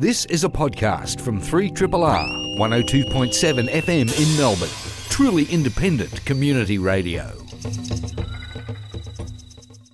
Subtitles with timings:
[0.00, 4.68] This is a podcast from 3RRR 102.7 FM in Melbourne.
[5.10, 7.24] Truly independent community radio.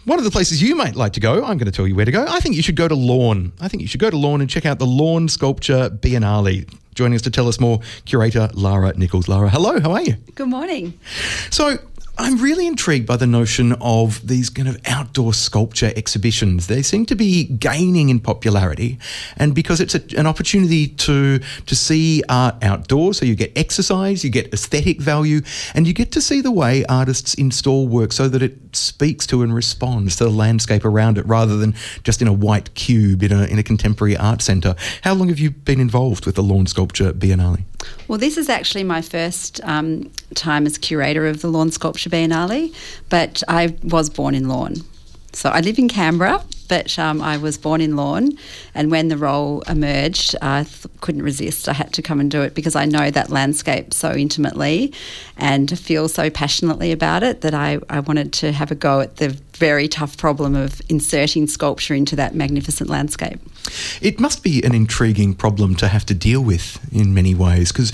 [0.05, 2.05] One of the places you might like to go, I'm going to tell you where
[2.05, 2.27] to go.
[2.29, 3.55] I think you should go to Lorne.
[3.63, 6.71] I think you should go to Lorne and check out the Lorne Sculpture Biennale.
[6.95, 9.27] Joining us to tell us more, curator Lara Nicholls.
[9.27, 10.17] Lara, hello, how are you?
[10.35, 11.01] Good morning.
[11.49, 11.79] So,
[12.17, 16.69] I'm really intrigued by the notion of these kind of outdoor sculpture exhibitions.
[16.69, 18.99] They seem to be gaining in popularity,
[19.37, 24.23] and because it's a, an opportunity to to see art outdoors, so you get exercise,
[24.23, 25.41] you get aesthetic value,
[25.75, 29.43] and you get to see the way artists install work so that it speaks to
[29.43, 31.75] and responds to the landscape around it, rather than
[32.05, 34.77] just in a white cube in a in a contemporary art centre.
[35.03, 37.65] How long have you been involved with the Lorne Sculpture Biennale?
[38.09, 42.75] Well, this is actually my first um, time as curator of the Lorne Sculpture Biennale,
[43.09, 44.77] but I was born in Lorne.
[45.35, 48.39] So I live in Canberra, but um, I was born in Lorne,
[48.75, 51.69] and when the role emerged, I th- couldn't resist.
[51.69, 54.93] I had to come and do it because I know that landscape so intimately
[55.37, 59.17] and feel so passionately about it that I, I wanted to have a go at
[59.17, 63.41] the very tough problem of inserting sculpture into that magnificent landscape.
[64.01, 67.93] It must be an intriguing problem to have to deal with in many ways because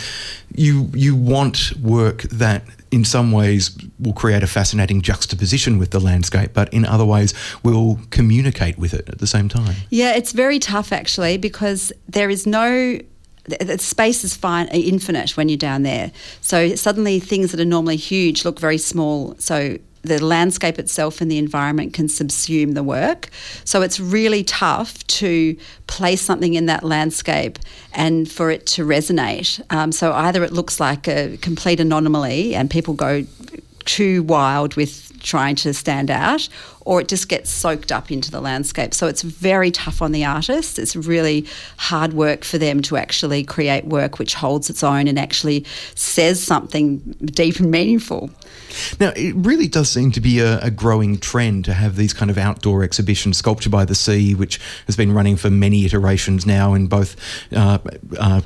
[0.55, 6.01] you you want work that in some ways will create a fascinating juxtaposition with the
[6.01, 9.77] landscape, but in other ways will communicate with it at the same time.
[9.91, 12.99] Yeah, it's very tough actually because there is no
[13.47, 16.13] the space is fine, infinite when you're down there.
[16.41, 19.35] So suddenly things that are normally huge look very small.
[19.39, 23.29] So the landscape itself and the environment can subsume the work.
[23.65, 25.57] So it's really tough to
[25.87, 27.59] place something in that landscape
[27.93, 29.61] and for it to resonate.
[29.71, 33.25] Um, so either it looks like a complete anomaly and people go
[33.85, 36.49] too wild with trying to stand out,
[36.83, 38.95] or it just gets soaked up into the landscape.
[38.95, 40.79] So it's very tough on the artist.
[40.79, 45.19] It's really hard work for them to actually create work which holds its own and
[45.19, 45.65] actually
[45.95, 48.31] says something deep and meaningful.
[48.99, 52.31] Now, it really does seem to be a, a, growing trend to have these kind
[52.31, 56.75] of outdoor exhibitions, Sculpture by the Sea, which has been running for many iterations now
[56.75, 57.17] in both
[57.53, 57.79] uh,
[58.19, 58.41] uh,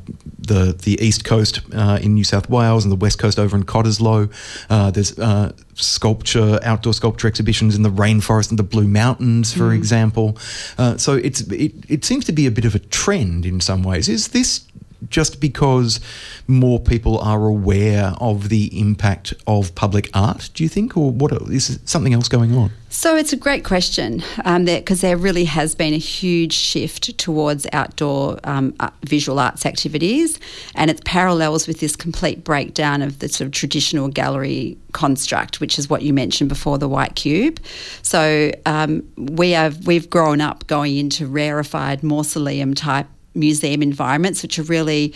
[0.47, 3.65] the the east coast uh, in New South Wales and the west coast over in
[3.65, 4.31] Cottesloe.
[4.71, 9.71] Uh, there's uh, sculpture, outdoor sculpture exhibitions in the rainforest and the Blue Mountains, for
[9.71, 9.75] mm.
[9.75, 10.39] example.
[10.79, 13.83] Uh, so it's it, it seems to be a bit of a trend in some
[13.83, 14.09] ways.
[14.09, 14.67] Is this
[15.11, 16.01] just because
[16.47, 20.97] more people are aware of the impact of public art, do you think?
[20.97, 22.71] Or what is something else going on?
[22.95, 24.65] So it's a great question because um,
[25.09, 28.73] there, really has been a huge shift towards outdoor um,
[29.05, 30.39] visual arts activities,
[30.77, 35.77] and it parallels with this complete breakdown of the sort of traditional gallery construct, which
[35.77, 37.59] is what you mentioned before, the white cube.
[38.03, 44.59] So um, we have we've grown up going into rarefied mausoleum type museum environments, which
[44.59, 45.13] are really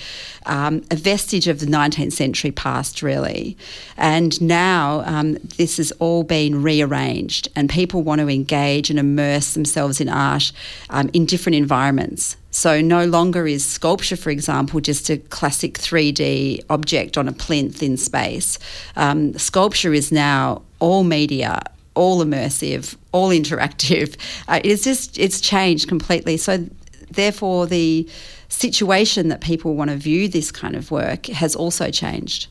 [0.47, 3.57] um, a vestige of the 19th century past, really.
[3.97, 9.55] And now um, this has all been rearranged, and people want to engage and immerse
[9.55, 10.53] themselves in art
[10.91, 12.37] um, in different environments.
[12.51, 17.83] So, no longer is sculpture, for example, just a classic 3D object on a plinth
[17.83, 18.59] in space.
[18.97, 21.63] Um, sculpture is now all media,
[21.95, 24.17] all immersive, all interactive.
[24.49, 26.37] Uh, it's just it's changed completely.
[26.37, 26.67] So
[27.11, 28.09] therefore, the
[28.49, 32.47] situation that people want to view this kind of work has also changed.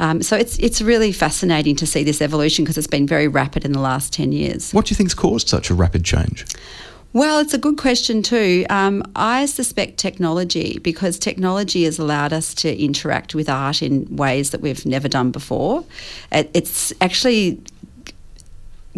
[0.00, 3.64] Um, so it's it's really fascinating to see this evolution because it's been very rapid
[3.64, 4.72] in the last ten years.
[4.72, 6.44] What do you think's caused such a rapid change?
[7.12, 8.66] Well, it's a good question too.
[8.68, 14.50] Um, I suspect technology, because technology has allowed us to interact with art in ways
[14.50, 15.84] that we've never done before.
[16.30, 17.58] It's actually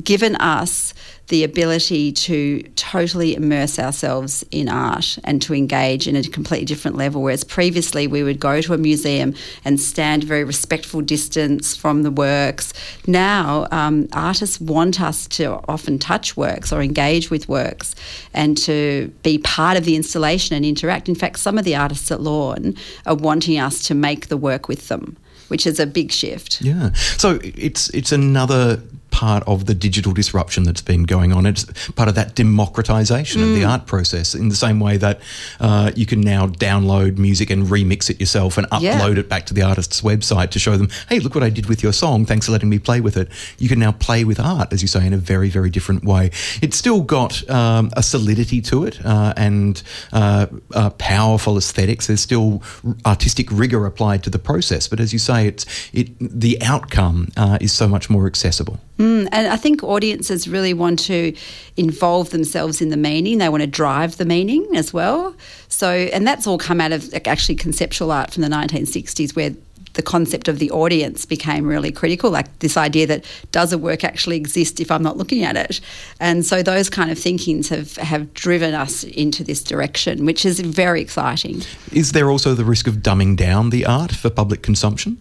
[0.03, 0.95] given us
[1.29, 6.97] the ability to totally immerse ourselves in art and to engage in a completely different
[6.97, 7.23] level.
[7.23, 9.35] Whereas previously we would go to a museum
[9.65, 12.73] and stand a very respectful distance from the works.
[13.07, 17.95] Now um, artists want us to often touch works or engage with works
[18.33, 21.09] and to be part of the installation and interact.
[21.09, 24.69] In fact, some of the artists at Lorne are wanting us to make the work
[24.69, 25.17] with them
[25.49, 26.61] which is a big shift.
[26.61, 26.93] Yeah.
[26.93, 28.83] So it's it's another
[29.19, 31.45] part of the digital disruption that's been going on.
[31.45, 33.49] It's part of that democratization mm.
[33.49, 33.69] of the mm.
[33.69, 35.21] art process in the same way that
[35.59, 39.21] uh, you can now download music and remix it yourself and upload yeah.
[39.23, 41.83] it back to the artist's website to show them, hey, look what I did with
[41.83, 42.27] your song.
[42.27, 43.29] Thanks for letting me play with it.
[43.59, 46.31] You can now play with art, as you say, in a very, very different way.
[46.63, 49.83] It's still got um, a solidity to it uh, and
[50.13, 52.07] uh, uh powerful aesthetics.
[52.07, 52.63] There's still
[53.05, 54.87] artistic rigor applied to the process.
[54.87, 58.79] But as you say, it's it the outcome uh, is so much more accessible.
[58.99, 61.35] Mm, Mm, and I think audiences really want to
[61.79, 63.39] involve themselves in the meaning.
[63.39, 65.35] They want to drive the meaning as well.
[65.69, 69.55] So, and that's all come out of actually conceptual art from the 1960s, where
[69.95, 74.05] the concept of the audience became really critical, like this idea that does a work
[74.05, 75.81] actually exist if I'm not looking at it?
[76.21, 80.61] And so those kind of thinkings have, have driven us into this direction, which is
[80.61, 81.63] very exciting.
[81.93, 85.17] Is there also the risk of dumbing down the art for public consumption?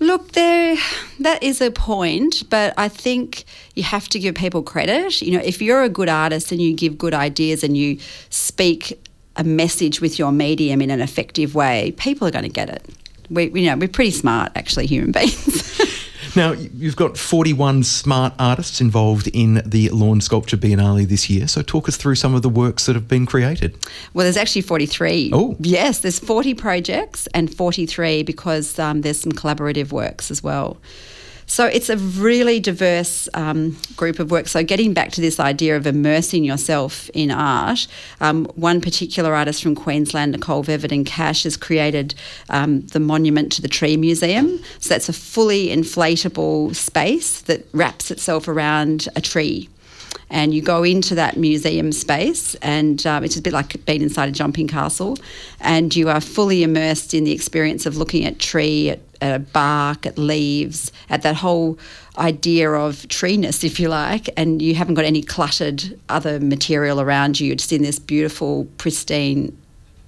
[0.00, 0.76] Look, there,
[1.20, 5.20] that is a point, but I think you have to give people credit.
[5.20, 7.98] You know, if you're a good artist and you give good ideas and you
[8.30, 9.04] speak
[9.34, 12.84] a message with your medium in an effective way, people are going to get it
[13.30, 15.80] we, you know, we're pretty smart, actually, human beings.
[16.36, 21.48] now, you've got 41 smart artists involved in the Lorne Sculpture Biennale this year.
[21.48, 23.76] So, talk us through some of the works that have been created.
[24.14, 25.30] Well, there's actually 43.
[25.32, 25.56] Oh.
[25.60, 30.78] Yes, there's 40 projects and 43 because um, there's some collaborative works as well.
[31.48, 34.48] So it's a really diverse um, group of work.
[34.48, 37.88] So getting back to this idea of immersing yourself in art,
[38.20, 42.14] um, one particular artist from Queensland, Nicole Voevodin-Cash, has created
[42.50, 44.60] um, the Monument to the Tree Museum.
[44.78, 49.70] So that's a fully inflatable space that wraps itself around a tree
[50.30, 54.28] and you go into that museum space, and um, it's a bit like being inside
[54.28, 55.16] a jumping castle,
[55.60, 59.38] and you are fully immersed in the experience of looking at tree, at, at a
[59.38, 61.78] bark, at leaves, at that whole
[62.16, 67.40] idea of treeness, if you like, and you haven't got any cluttered other material around
[67.40, 67.48] you.
[67.48, 69.56] You're just in this beautiful, pristine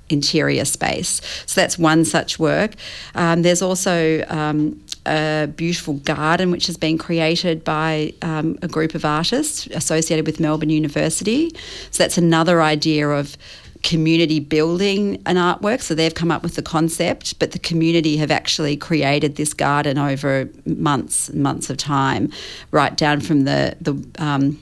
[0.09, 1.21] interior space.
[1.47, 2.75] So that's one such work.
[3.15, 8.95] Um, there's also um, a beautiful garden which has been created by um, a group
[8.95, 11.51] of artists associated with Melbourne University.
[11.91, 13.37] So that's another idea of
[13.83, 15.81] community building an artwork.
[15.81, 19.99] So they've come up with the concept, but the community have actually created this garden
[19.99, 22.31] over months and months of time,
[22.71, 24.61] right down from the the um,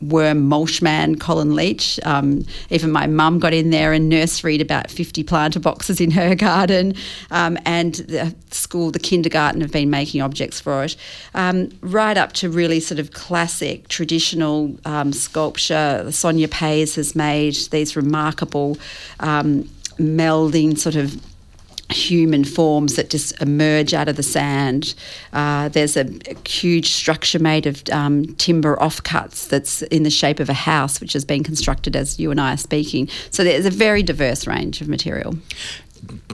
[0.00, 1.98] worm mulch man, Colin Leach.
[2.04, 6.34] Um, even my mum got in there and nurseried about 50 planter boxes in her
[6.34, 6.94] garden.
[7.30, 10.96] Um, and the school, the kindergarten, have been making objects for it.
[11.34, 16.10] Um, right up to really sort of classic, traditional um, sculpture.
[16.10, 18.78] Sonia Payes has made these remarkable
[19.20, 19.68] um,
[19.98, 21.20] melding sort of
[21.90, 24.94] human forms that just emerge out of the sand.
[25.32, 30.40] Uh, there's a, a, huge structure made of um, timber offcuts that's in the shape
[30.40, 33.08] of a house, which has been constructed as you and I are speaking.
[33.30, 35.34] So there's a very diverse range of material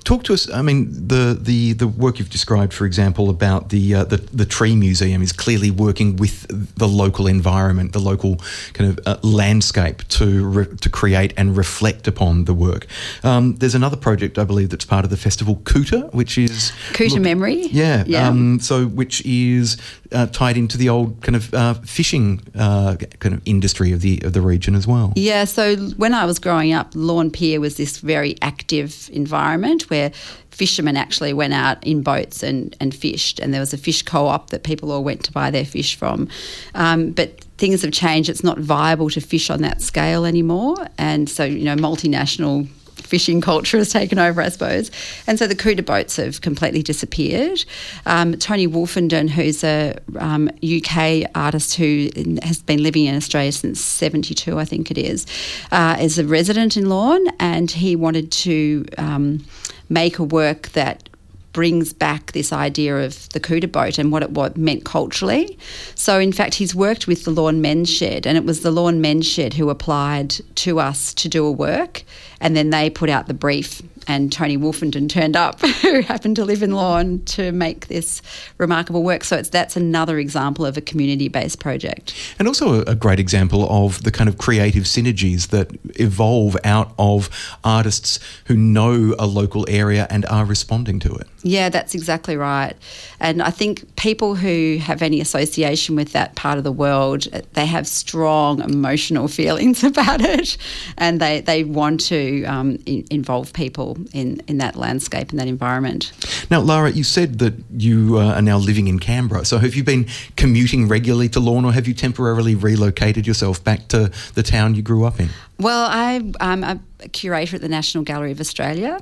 [0.04, 0.50] talk to us.
[0.50, 4.46] I mean, the, the, the work you've described, for example, about the, uh, the the
[4.46, 6.46] tree museum is clearly working with
[6.76, 8.36] the local environment, the local
[8.72, 12.86] kind of uh, landscape to re- to create and reflect upon the work.
[13.22, 17.14] Um, there's another project, I believe, that's part of the festival, Couta, which is Couta
[17.14, 17.66] look, Memory.
[17.66, 18.04] Yeah.
[18.06, 18.28] yeah.
[18.28, 19.76] Um, so, which is
[20.12, 24.20] uh, tied into the old kind of uh, fishing uh, kind of industry of the
[24.22, 25.12] of the region as well.
[25.16, 25.44] Yeah.
[25.44, 29.59] So when I was growing up, Lorne Pier was this very active environment
[29.90, 30.10] where
[30.50, 34.50] fishermen actually went out in boats and, and fished, and there was a fish co-op
[34.50, 36.28] that people all went to buy their fish from.
[36.74, 41.28] Um, but things have changed; it's not viable to fish on that scale anymore, and
[41.28, 42.68] so you know multinational
[43.00, 44.90] fishing culture has taken over, I suppose.
[45.26, 47.64] And so the Couta boats have completely disappeared.
[48.06, 52.08] Um, Tony Wolfenden, who's a um, UK artist who
[52.42, 55.26] has been living in Australia since 72, I think it is,
[55.72, 59.44] uh, is a resident in Lorne and he wanted to um,
[59.88, 61.09] make a work that
[61.52, 65.58] brings back this idea of the Couta boat and what it what meant culturally.
[65.94, 69.00] So, in fact, he's worked with the Lorne Men's Shed, and it was the Lorne
[69.00, 72.04] Men's Shed who applied to us to do a work
[72.40, 76.44] and then they put out the brief and Tony Wolfenden turned up, who happened to
[76.44, 78.22] live in Lorne, to make this
[78.58, 79.24] remarkable work.
[79.24, 84.02] So it's that's another example of a community-based project, and also a great example of
[84.02, 87.28] the kind of creative synergies that evolve out of
[87.62, 91.28] artists who know a local area and are responding to it.
[91.42, 92.74] Yeah, that's exactly right.
[93.18, 97.22] And I think people who have any association with that part of the world,
[97.54, 100.56] they have strong emotional feelings about it,
[100.98, 105.48] and they they want to um, in, involve people in, in that landscape and that
[105.48, 106.12] environment.
[106.50, 109.44] Now, Lara, you said that you uh, are now living in Canberra.
[109.44, 110.06] So have you been
[110.36, 114.82] commuting regularly to Lorne or have you temporarily relocated yourself back to the town you
[114.82, 115.30] grew up in?
[115.60, 116.80] Well, I, I'm a
[117.12, 118.98] curator at the National Gallery of Australia,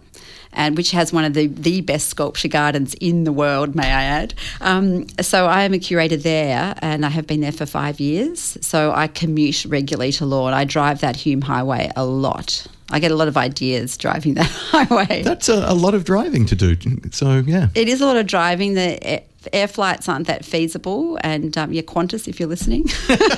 [0.52, 4.02] and which has one of the, the best sculpture gardens in the world, may I
[4.02, 4.34] add.
[4.60, 8.58] Um, so I am a curator there, and I have been there for five years.
[8.60, 10.52] So I commute regularly to Lorne.
[10.52, 12.66] I drive that Hume Highway a lot.
[12.90, 15.22] I get a lot of ideas driving that highway.
[15.22, 16.76] That's a, a, lot of driving to do.
[17.12, 17.68] So, yeah.
[17.76, 18.74] It is a lot of driving.
[18.74, 19.22] The
[19.52, 22.86] air flights aren't that feasible, and um, yeah, Qantas, if you're listening,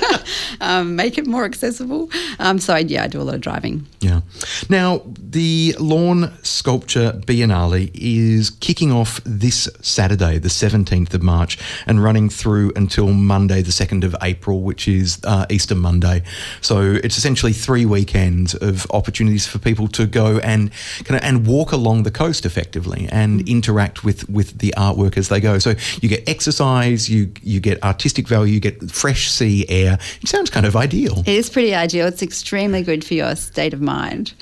[0.61, 2.09] um, make it more accessible.
[2.39, 3.87] Um, so yeah, I do a lot of driving.
[3.99, 4.21] Yeah.
[4.69, 12.03] Now the Lorne Sculpture Biennale is kicking off this Saturday, the 17th of March, and
[12.03, 16.23] running through until Monday, the 2nd of April, which is uh, Easter Monday.
[16.61, 20.71] So it's essentially three weekends of opportunities for people to go and
[21.03, 25.29] kind of and walk along the coast effectively and interact with with the artwork as
[25.29, 25.59] they go.
[25.59, 29.97] So you get exercise, you you get artistic value, you get fresh sea air.
[30.21, 31.19] It sounds kind of ideal.
[31.19, 32.07] It is pretty ideal.
[32.07, 34.33] It's extremely good for your state of mind.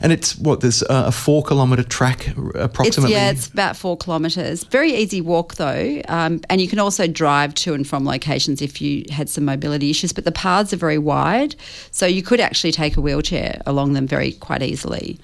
[0.00, 3.12] And it's what there's a four kilometre track approximately.
[3.14, 4.64] It's, yeah, it's about four kilometres.
[4.64, 8.80] Very easy walk though, um, and you can also drive to and from locations if
[8.80, 10.12] you had some mobility issues.
[10.12, 11.54] But the paths are very wide,
[11.90, 15.18] so you could actually take a wheelchair along them very quite easily.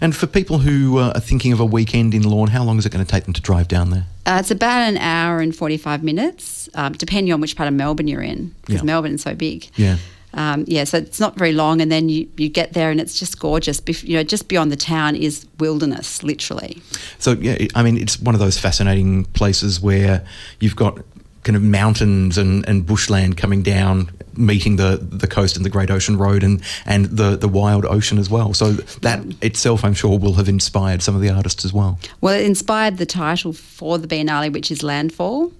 [0.00, 2.86] And for people who uh, are thinking of a weekend in Lorne, how long is
[2.86, 4.06] it going to take them to drive down there?
[4.24, 8.06] Uh, it's about an hour and 45 minutes, um, depending on which part of Melbourne
[8.08, 8.82] you're in, because Yeah.
[8.82, 9.68] Melbourne's so big.
[9.76, 9.96] Yeah.
[10.34, 13.18] Um, yeah, so it's not very long, and then you, you get there and it's
[13.18, 13.80] just gorgeous.
[13.80, 16.80] Bef- you know, just beyond the town is wilderness, literally.
[17.18, 20.24] So yeah, I mean, it's one of those fascinating places where
[20.58, 21.00] you've got
[21.42, 25.90] kind of mountains and, and bushland coming down, meeting the, the coast and the Great
[25.90, 28.54] Ocean Road, and and the the wild ocean as well.
[28.54, 28.72] So
[29.02, 31.98] that itself, I'm sure, will have inspired some of the artists as well.
[32.20, 35.52] Well, it inspired the title for the Biennale, which is Landfall.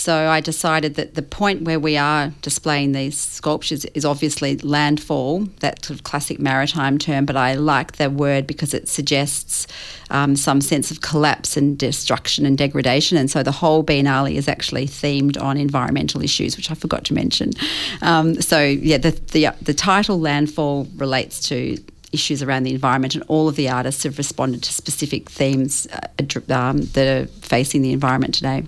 [0.00, 5.40] So I decided that the point where we are displaying these sculptures is obviously landfall,
[5.58, 9.66] that sort of classic maritime term, but I like the word because it suggests
[10.08, 13.18] um, some sense of collapse and destruction and degradation.
[13.18, 17.14] And so the whole Biennale is actually themed on environmental issues, which I forgot to
[17.14, 17.50] mention.
[18.00, 21.76] Um, so yeah, the, the, the title Landfall relates to
[22.10, 26.54] issues around the environment, and all of the artists have responded to specific themes uh,
[26.54, 28.64] um, that are facing the environment today.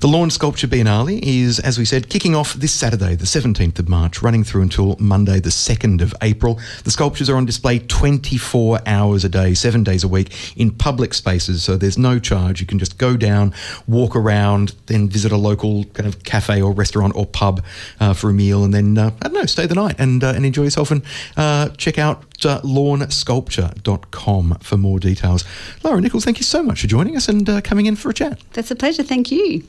[0.00, 3.88] The Lorne Sculpture Biennale is, as we said, kicking off this Saturday, the 17th of
[3.88, 6.60] March, running through until Monday, the 2nd of April.
[6.84, 11.14] The sculptures are on display 24 hours a day, seven days a week, in public
[11.14, 12.60] spaces, so there's no charge.
[12.60, 13.54] You can just go down,
[13.86, 17.62] walk around, then visit a local kind of cafe or restaurant or pub
[18.00, 20.32] uh, for a meal, and then, uh, I don't know, stay the night and, uh,
[20.34, 21.02] and enjoy yourself and
[21.36, 25.44] uh, check out lornesculpture.com for more details.
[25.82, 28.14] Laura Nicholls, thank you so much for joining us and uh, coming in for a
[28.14, 28.40] chat.
[28.52, 29.02] That's a pleasure.
[29.02, 29.64] Thank you.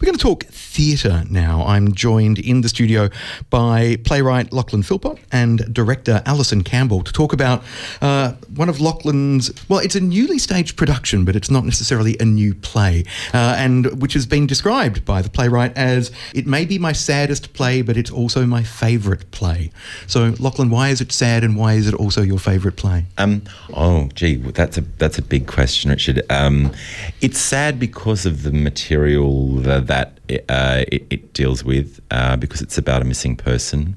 [0.00, 1.64] We're going to talk theatre now.
[1.66, 3.08] I'm joined in the studio
[3.48, 7.62] by playwright Lachlan Philpott and director Alyson Campbell to talk about
[8.02, 12.24] uh, one of Lachlan's, well, it's a newly staged production, but it's not necessarily a
[12.24, 16.76] new play, uh, and which has been described by the playwright as it may be
[16.76, 19.70] my saddest play, but it's also my favourite play.
[20.08, 23.04] So, Lachlan, why is it sad and why is it also your favourite play?
[23.16, 23.42] Um,
[23.74, 26.22] oh, gee, that's a that's a big question, Richard.
[26.30, 26.72] Um,
[27.20, 32.62] it's sad because of the material that, that uh, it, it deals with, uh, because
[32.62, 33.96] it's about a missing person.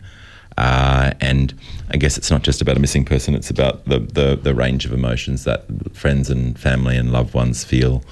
[0.57, 1.53] Uh, and
[1.91, 4.85] I guess it's not just about a missing person, it's about the, the, the range
[4.85, 5.65] of emotions that
[5.95, 8.03] friends and family and loved ones feel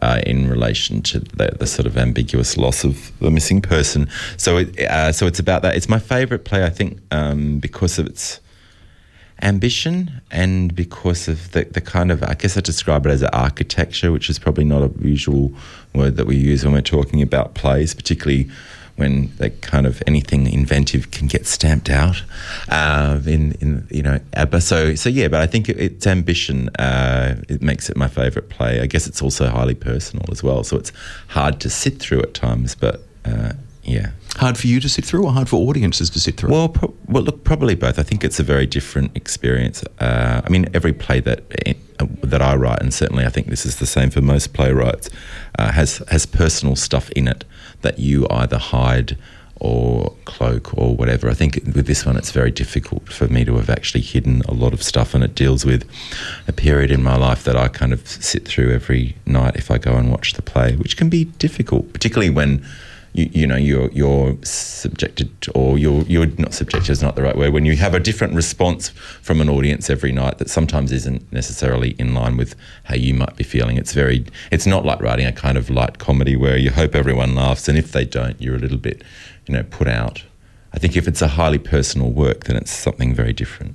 [0.00, 4.08] uh, in relation to the, the sort of ambiguous loss of the missing person.
[4.36, 5.74] So, it, uh, so it's about that.
[5.74, 8.40] It's my favourite play, I think, um, because of its
[9.42, 14.12] ambition and because of the, the kind of, I guess I describe it as architecture,
[14.12, 15.52] which is probably not a usual
[15.94, 18.50] word that we use when we're talking about plays, particularly
[18.96, 22.24] when they kind of anything inventive can get stamped out
[22.68, 24.60] uh, in, in, you know, ABBA.
[24.60, 26.68] So, so yeah, but I think it, it's ambition.
[26.70, 28.80] Uh, it makes it my favourite play.
[28.80, 30.64] I guess it's also highly personal as well.
[30.64, 30.92] So it's
[31.28, 33.52] hard to sit through at times, but uh,
[33.88, 34.10] yeah.
[34.36, 36.50] Hard for you to sit through or hard for audiences to sit through?
[36.50, 37.98] Well, pro- well, look, probably both.
[37.98, 39.82] I think it's a very different experience.
[39.98, 43.66] Uh, I mean, every play that uh, that I write, and certainly I think this
[43.66, 45.10] is the same for most playwrights,
[45.58, 47.44] uh, has has personal stuff in it
[47.82, 49.16] that you either hide
[49.60, 51.28] or cloak or whatever.
[51.28, 54.54] I think with this one, it's very difficult for me to have actually hidden a
[54.54, 55.88] lot of stuff, and it deals with
[56.46, 59.78] a period in my life that I kind of sit through every night if I
[59.78, 62.64] go and watch the play, which can be difficult, particularly when
[63.18, 67.36] you, you know you're you're subjected or you're you're not subjected is not the right
[67.36, 68.90] word when you have a different response
[69.22, 73.36] from an audience every night that sometimes isn't necessarily in line with how you might
[73.36, 73.76] be feeling.
[73.76, 77.34] It's very it's not like writing a kind of light comedy where you hope everyone
[77.34, 79.02] laughs and if they don't you're a little bit
[79.46, 80.22] you know put out.
[80.72, 83.74] I think if it's a highly personal work then it's something very different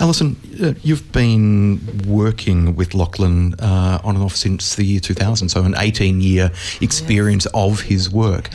[0.00, 5.48] Alyson, uh, you've been working with Lachlan uh, on and off since the year 2000,
[5.48, 8.52] so an 18 year experience of his work.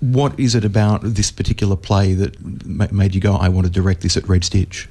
[0.00, 2.40] What is it about this particular play that
[2.92, 4.88] made you go, I want to direct this at Red Stitch?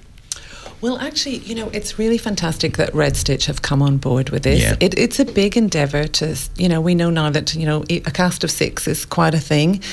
[0.81, 4.43] Well, actually, you know, it's really fantastic that Red Stitch have come on board with
[4.43, 4.61] this.
[4.61, 4.75] Yeah.
[4.79, 8.11] It, it's a big endeavour to, you know, we know now that, you know, a
[8.11, 9.83] cast of six is quite a thing.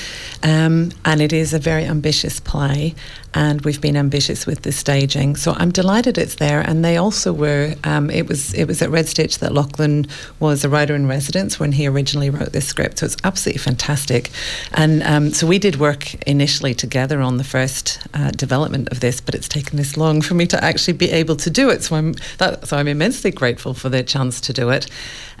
[0.43, 2.95] Um, and it is a very ambitious play
[3.33, 5.35] and we've been ambitious with the staging.
[5.35, 6.61] So I'm delighted it's there.
[6.61, 7.75] And they also were.
[7.83, 10.07] Um, it was it was at Red Stitch that Lachlan
[10.39, 12.99] was a writer in residence when he originally wrote this script.
[12.99, 14.31] So it's absolutely fantastic.
[14.73, 19.21] And um, so we did work initially together on the first uh, development of this,
[19.21, 21.83] but it's taken this long for me to actually be able to do it.
[21.83, 24.87] So I'm that, so I'm immensely grateful for the chance to do it.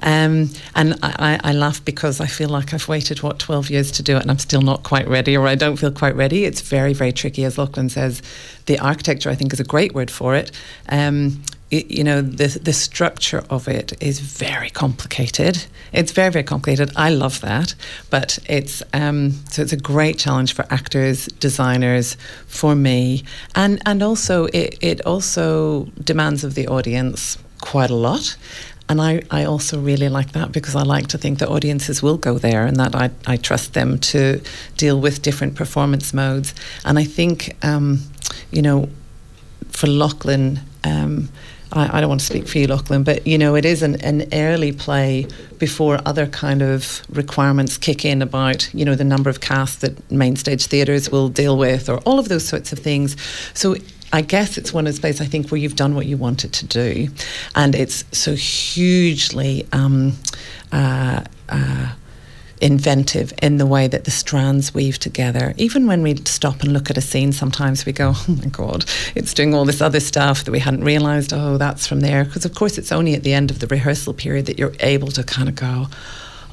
[0.01, 4.03] Um, and I, I, laugh because I feel like I've waited, what, 12 years to
[4.03, 6.45] do it and I'm still not quite ready or I don't feel quite ready.
[6.45, 7.43] It's very, very tricky.
[7.43, 8.21] As Lachlan says,
[8.67, 10.51] the architecture, I think, is a great word for it.
[10.89, 15.65] Um, you know the the structure of it is very complicated.
[15.91, 16.91] It's very very complicated.
[16.95, 17.75] I love that,
[18.09, 23.23] but it's um, so it's a great challenge for actors, designers, for me,
[23.55, 28.37] and and also it it also demands of the audience quite a lot.
[28.89, 32.17] And I, I also really like that because I like to think that audiences will
[32.17, 34.41] go there and that I, I trust them to
[34.77, 36.55] deal with different performance modes.
[36.85, 37.99] And I think, um,
[38.49, 38.87] you know,
[39.71, 41.27] for Lachlan, um,
[41.71, 43.99] I, I, don't want to speak for you, Lachlan, but you know, it is an,
[44.01, 49.29] an early play before other kind of requirements kick in about, you know, the number
[49.29, 52.79] of casts that main stage theatres will deal with or all of those sorts of
[52.79, 53.15] things.
[53.53, 53.75] So
[54.13, 56.53] I guess it's one of those places I think where you've done what you wanted
[56.53, 57.09] to do,
[57.55, 60.13] and it's so hugely um,
[60.71, 61.93] uh, uh,
[62.61, 65.53] inventive in the way that the strands weave together.
[65.57, 68.85] Even when we stop and look at a scene, sometimes we go, "Oh my god,
[69.15, 71.33] it's doing all this other stuff that we hadn't realized.
[71.33, 74.13] Oh, that's from there, because of course it's only at the end of the rehearsal
[74.13, 75.87] period that you're able to kind of go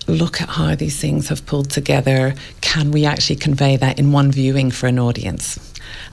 [0.06, 2.34] look at how these things have pulled together.
[2.61, 5.58] Can we actually convey that in one viewing for an audience?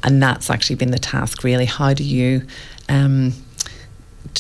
[0.04, 2.46] and that's actually been the task really how do you
[2.90, 3.34] um,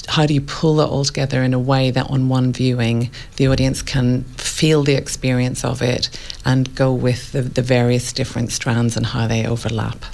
[0.07, 3.47] how do you pull it all together in a way that on one viewing the
[3.47, 4.23] audience can
[4.61, 6.07] feel the experience of it
[6.45, 10.05] and go with the, the various different strands and how they overlap.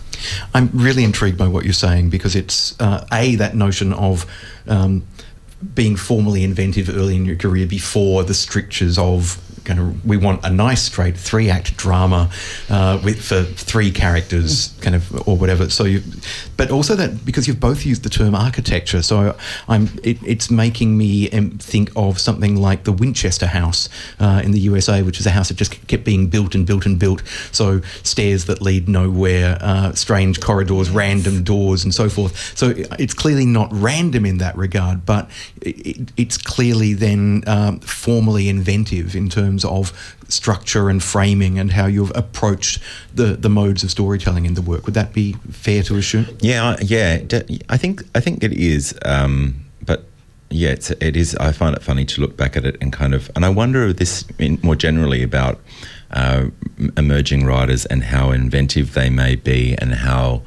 [0.54, 4.26] I'm really intrigued by what you're saying because it's uh, a that notion of
[4.70, 5.06] um,
[5.76, 10.44] being formally inventive early in your career before the strictures of kind of we want
[10.46, 12.32] a nice straight three act drama
[12.70, 15.70] uh, with for three characters, kind of or whatever.
[15.70, 16.02] So you,
[16.56, 19.36] but also that because you've both used the term architecture, so
[19.68, 24.52] I'm it, it's making me um, think of something like the Winchester House uh, in
[24.52, 27.22] the USA, which is a house that just kept being built and built and built.
[27.52, 32.58] So stairs that lead nowhere, uh, strange corridors, random doors, and so forth.
[32.58, 35.30] So it's clearly not random in that regard, but
[35.62, 41.72] it, it's clearly then um, formally inventive in terms terms of structure and framing and
[41.72, 42.82] how you've approached
[43.14, 44.86] the, the modes of storytelling in the work.
[44.86, 46.26] Would that be fair to assume?
[46.40, 47.22] Yeah, yeah.
[47.70, 48.98] I think I think it is.
[49.06, 50.06] Um, but
[50.50, 51.36] yeah, it's, it is.
[51.36, 53.94] I find it funny to look back at it and kind of, and I wonder
[53.94, 54.26] this
[54.62, 55.60] more generally about
[56.12, 56.46] uh,
[56.96, 60.42] emerging writers and how inventive they may be and how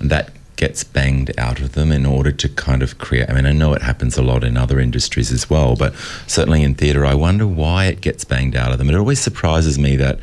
[0.00, 3.30] that gets banged out of them in order to kind of create.
[3.30, 5.94] I mean, I know it happens a lot in other industries as well, but
[6.26, 8.90] certainly in theatre, I wonder why it gets banged out of them.
[8.90, 10.18] It always surprises me that.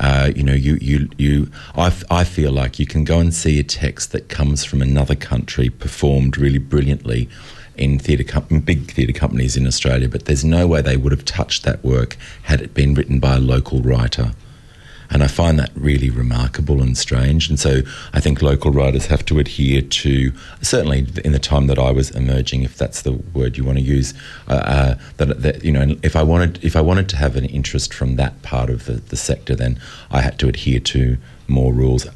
[0.00, 3.58] Uh, you know, you, you, you, I, I feel like you can go and see
[3.58, 7.28] a text that comes from another country performed really brilliantly
[7.74, 11.24] in theatre com- big theatre companies in Australia, but there's no way they would have
[11.24, 14.34] touched that work had it been written by a local writer.
[15.10, 17.48] And I find that really remarkable and strange.
[17.48, 17.80] And so
[18.12, 22.10] I think local writers have to adhere to, certainly in the time that I was
[22.10, 24.12] emerging, if that's the word you want to use,
[24.48, 27.46] uh, uh, that, that, you know, if I wanted if I wanted to have an
[27.46, 31.16] interest from that part of the, the sector, then I had to adhere to
[31.46, 32.06] more rules.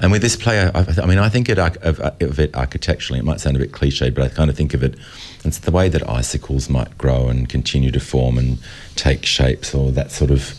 [0.00, 3.24] And with this play, I, I mean, I think it, of, of, it architecturally, it
[3.24, 4.96] might sound a bit cliche, but I kind of think of it,
[5.44, 8.58] it's the way that icicles might grow and continue to form and
[8.94, 10.54] take shapes or that sort of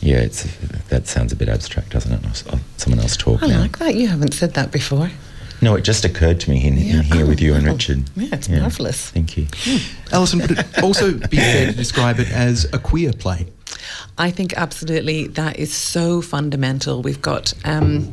[0.00, 0.44] yeah, it's
[0.88, 2.44] that sounds a bit abstract, doesn't it?
[2.50, 3.42] I'll, someone else talk.
[3.42, 3.60] I now.
[3.60, 3.94] like that.
[3.94, 5.10] You haven't said that before.
[5.60, 6.98] No, it just occurred to me in, yeah.
[6.98, 8.04] in here oh, with you and oh, Richard.
[8.14, 8.60] Yeah, it's yeah.
[8.60, 9.10] marvellous.
[9.10, 9.46] Thank you.
[9.56, 10.14] Hmm.
[10.14, 13.46] Alyson, would it also be fair to describe it as a queer play?
[14.16, 17.02] I think absolutely that is so fundamental.
[17.02, 17.52] We've got.
[17.64, 18.12] Um,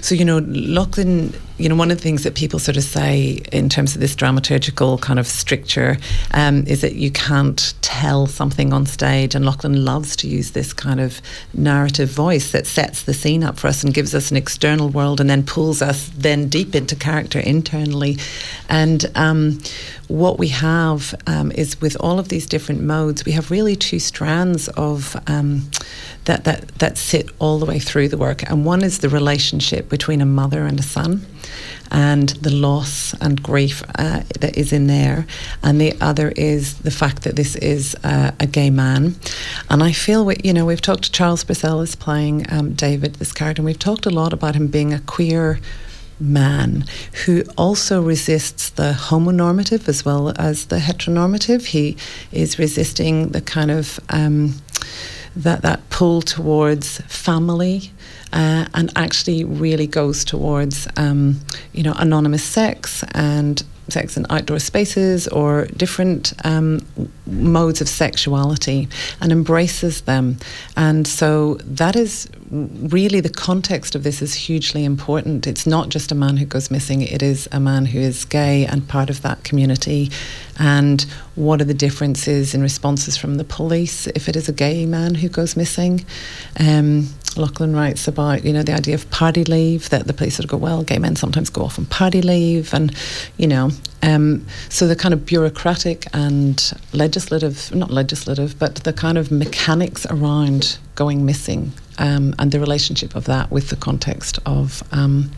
[0.00, 3.40] so you know, Lachlan you know, one of the things that people sort of say
[3.52, 5.96] in terms of this dramaturgical kind of stricture
[6.32, 9.36] um, is that you can't tell something on stage.
[9.36, 11.22] And Lachlan loves to use this kind of
[11.54, 15.20] narrative voice that sets the scene up for us and gives us an external world
[15.20, 18.18] and then pulls us then deep into character internally.
[18.68, 19.60] And um,
[20.08, 24.00] what we have um, is with all of these different modes, we have really two
[24.00, 25.70] strands of um,
[26.24, 28.42] that, that, that sit all the way through the work.
[28.50, 31.24] And one is the relationship between a mother and a son
[31.90, 35.26] and the loss and grief uh, that is in there.
[35.62, 39.16] And the other is the fact that this is uh, a gay man.
[39.68, 43.16] And I feel, we, you know, we've talked to Charles Brissell is playing um, David,
[43.16, 45.60] this character, and we've talked a lot about him being a queer
[46.20, 46.84] man
[47.24, 51.66] who also resists the homonormative as well as the heteronormative.
[51.66, 51.96] He
[52.30, 54.54] is resisting the kind of um,
[55.34, 57.90] that that pull towards family.
[58.32, 61.38] Uh, and actually really goes towards um,
[61.72, 66.80] you know anonymous sex and sex in outdoor spaces or different um,
[67.26, 68.88] modes of sexuality
[69.20, 70.38] and embraces them.
[70.76, 75.46] And so that is really the context of this is hugely important.
[75.46, 78.66] It's not just a man who goes missing, it is a man who is gay
[78.66, 80.10] and part of that community.
[80.58, 81.02] And
[81.34, 85.14] what are the differences in responses from the police if it is a gay man
[85.14, 86.04] who goes missing?
[86.60, 90.44] Um, Lachlan writes about, you know, the idea of party leave, that the police sort
[90.44, 92.72] of go, well, gay men sometimes go off on party leave.
[92.74, 92.94] And,
[93.36, 93.70] you know,
[94.02, 100.06] um, so the kind of bureaucratic and legislative, not legislative, but the kind of mechanics
[100.06, 105.30] around going missing um, and the relationship of that with the context of um,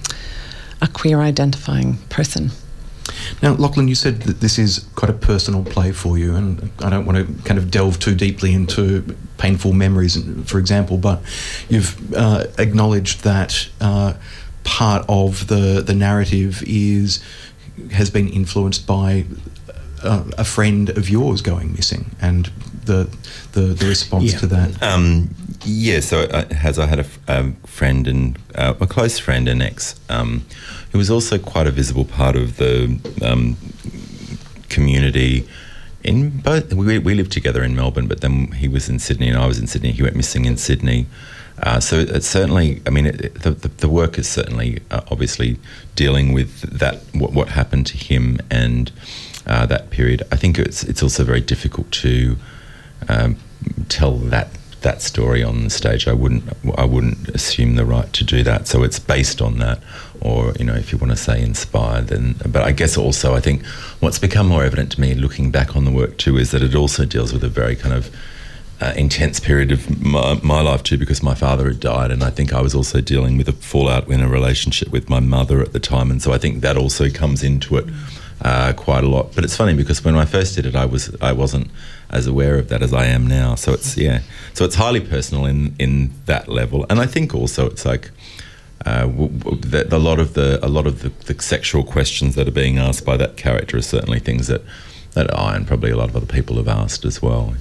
[0.80, 2.50] a queer identifying person.
[3.42, 6.90] Now, Lachlan, you said that this is quite a personal play for you, and I
[6.90, 11.20] don't want to kind of delve too deeply into painful memories, for example, but
[11.68, 14.14] you've uh, acknowledged that uh,
[14.64, 17.22] part of the, the narrative is
[17.92, 19.24] has been influenced by
[20.04, 22.46] a, a friend of yours going missing, and
[22.84, 23.08] the
[23.52, 24.38] the, the response yeah.
[24.38, 24.82] to that.
[24.82, 29.48] Um, yeah, so uh, as I had a, a friend and uh, a close friend
[29.48, 30.44] and ex um,
[30.94, 33.56] who was also quite a visible part of the um,
[34.68, 35.44] community.
[36.04, 39.36] In both, we, we lived together in Melbourne, but then he was in Sydney and
[39.36, 39.90] I was in Sydney.
[39.90, 41.08] He went missing in Sydney.
[41.60, 45.58] Uh, so it's certainly, I mean, it, the, the, the, work is certainly uh, obviously
[45.96, 48.92] dealing with that, what, what happened to him and
[49.48, 50.22] uh, that period.
[50.30, 52.36] I think it's it's also very difficult to
[53.08, 53.36] um,
[53.88, 54.48] tell that
[54.84, 56.06] that story on the stage.
[56.06, 56.44] I wouldn't
[56.78, 58.68] I wouldn't assume the right to do that.
[58.68, 59.80] So it's based on that,
[60.24, 62.34] or you know, if you want to say inspired, then.
[62.46, 63.64] But I guess also I think
[64.00, 66.74] what's become more evident to me looking back on the work too is that it
[66.74, 68.14] also deals with a very kind of
[68.80, 72.30] uh, intense period of my, my, life too because my father had died and I
[72.30, 75.72] think I was also dealing with a fallout in a relationship with my mother at
[75.72, 77.84] the time and so I think that also comes into it
[78.42, 81.14] uh, quite a lot but it's funny because when I first did it I was
[81.22, 81.70] I wasn't
[82.14, 83.56] as aware of that as I am now.
[83.56, 84.20] So it's yeah,
[84.54, 88.10] so it's highly personal in in that level, and I think also it's like.
[88.84, 92.52] Uh, the, a lot of the a lot of the, the, sexual questions that are
[92.52, 94.60] being asked by that character are certainly things that
[95.14, 97.54] that I and probably a lot of other people have asked as well.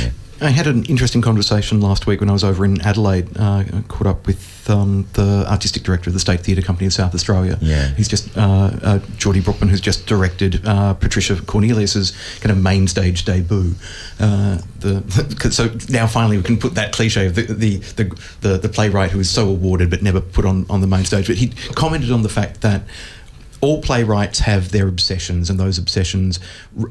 [0.00, 0.10] Yeah.
[0.40, 3.28] I had an interesting conversation last week when I was over in Adelaide.
[3.36, 7.14] Uh, caught up with um, the artistic director of the State Theatre Company of South
[7.14, 7.58] Australia.
[7.60, 12.62] Yeah, he's just uh, uh, Geordie Brookman, who's just directed uh, Patricia Cornelius's kind of
[12.62, 13.74] main stage debut.
[14.20, 15.00] Uh, the,
[15.42, 18.68] the, so now finally we can put that cliche of the the, the the, the
[18.68, 21.26] playwright who is so awarded but never put on on the main stage.
[21.26, 22.82] But he commented on the fact that
[23.60, 26.38] all playwrights have their obsessions, and those obsessions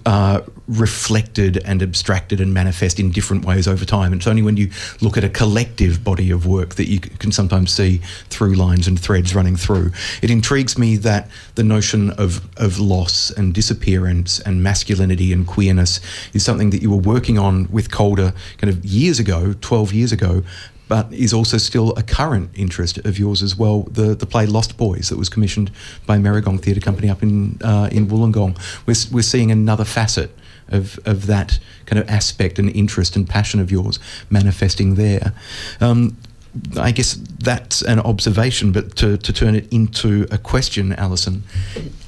[0.05, 4.11] are reflected and abstracted and manifest in different ways over time.
[4.11, 4.69] And it's only when you
[5.01, 7.99] look at a collective body of work that you can sometimes see
[8.29, 9.91] through lines and threads running through.
[10.21, 16.01] It intrigues me that the notion of, of loss and disappearance and masculinity and queerness
[16.33, 20.11] is something that you were working on with Colder kind of years ago, 12 years
[20.11, 20.43] ago,
[20.87, 23.83] but is also still a current interest of yours as well.
[23.83, 25.71] The the play Lost Boys that was commissioned
[26.05, 28.57] by Merrigong Theatre Company up in uh, in Wollongong.
[28.85, 30.31] We're we're seeing another facet
[30.69, 35.33] of of that kind of aspect and interest and passion of yours manifesting there.
[35.79, 36.17] Um,
[36.75, 41.43] I guess that's an observation, but to, to turn it into a question, Alyson,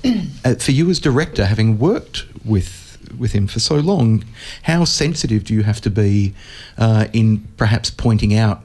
[0.45, 2.87] uh, for you as director, having worked with
[3.17, 4.23] with him for so long,
[4.63, 6.33] how sensitive do you have to be
[6.77, 8.61] uh, in perhaps pointing out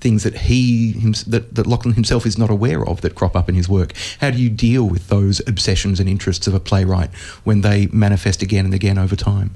[0.00, 0.92] things that he
[1.26, 3.92] that, that Lachlan himself is not aware of that crop up in his work.
[4.20, 8.42] How do you deal with those obsessions and interests of a playwright when they manifest
[8.42, 9.54] again and again over time?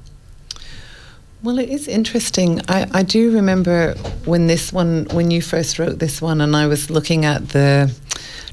[1.43, 2.61] Well, it is interesting.
[2.67, 3.93] I, I do remember
[4.25, 7.93] when this one, when you first wrote this one, and I was looking at the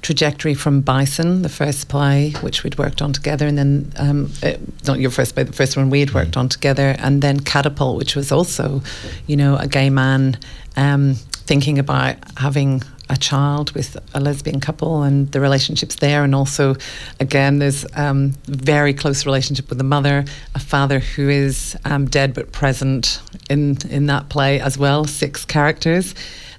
[0.02, 4.54] trajectory from Bison, the first play, which we'd worked on together, and then um, uh,
[4.86, 8.14] not your first play, the first one we'd worked on together, and then Catapult, which
[8.14, 8.82] was also,
[9.26, 10.36] you know, a gay man
[10.76, 11.14] um,
[11.52, 16.74] thinking about having a child with a lesbian couple and the relationships there, and also,
[17.20, 22.32] again, there's um, very close relationship with the mother, a father who is um, dead
[22.32, 25.04] but present in in that play as well.
[25.04, 26.14] Six characters,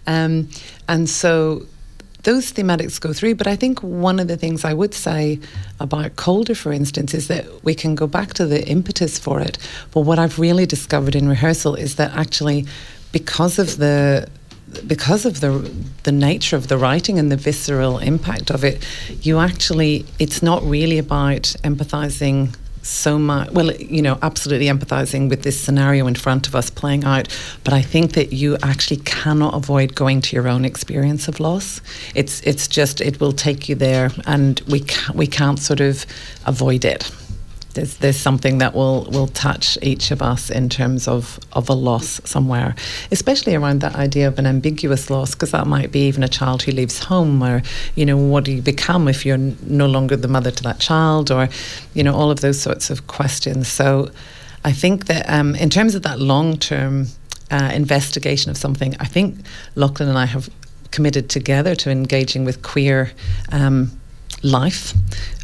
[0.05, 0.47] um,
[0.87, 1.65] and so
[2.21, 3.33] those thematics go through.
[3.33, 5.39] But I think one of the things I would say
[5.79, 9.57] about Colder, for instance, is that we can go back to the impetus for it.
[9.89, 12.67] But what I've really discovered in rehearsal is that actually,
[13.11, 14.29] because of the
[14.87, 15.71] because of the
[16.03, 18.85] the nature of the writing and the visceral impact of it,
[19.21, 25.43] you actually it's not really about empathizing so much well you know absolutely empathizing with
[25.43, 27.29] this scenario in front of us playing out
[27.63, 31.79] but i think that you actually cannot avoid going to your own experience of loss.
[32.13, 36.05] It's it's just it will take you there and we can't, we can't sort of
[36.45, 37.09] avoid it
[37.73, 41.73] there's there's something that will will touch each of us in terms of of a
[41.73, 42.75] loss somewhere,
[43.11, 46.63] especially around that idea of an ambiguous loss, because that might be even a child
[46.63, 47.61] who leaves home, or
[47.95, 51.31] you know, what do you become if you're no longer the mother to that child,
[51.31, 51.49] or
[51.93, 53.67] you know, all of those sorts of questions.
[53.67, 54.09] So,
[54.63, 57.07] I think that um, in terms of that long term
[57.51, 59.39] uh, investigation of something, I think
[59.75, 60.49] Lachlan and I have
[60.91, 63.11] committed together to engaging with queer.
[63.51, 63.99] Um,
[64.43, 64.93] life,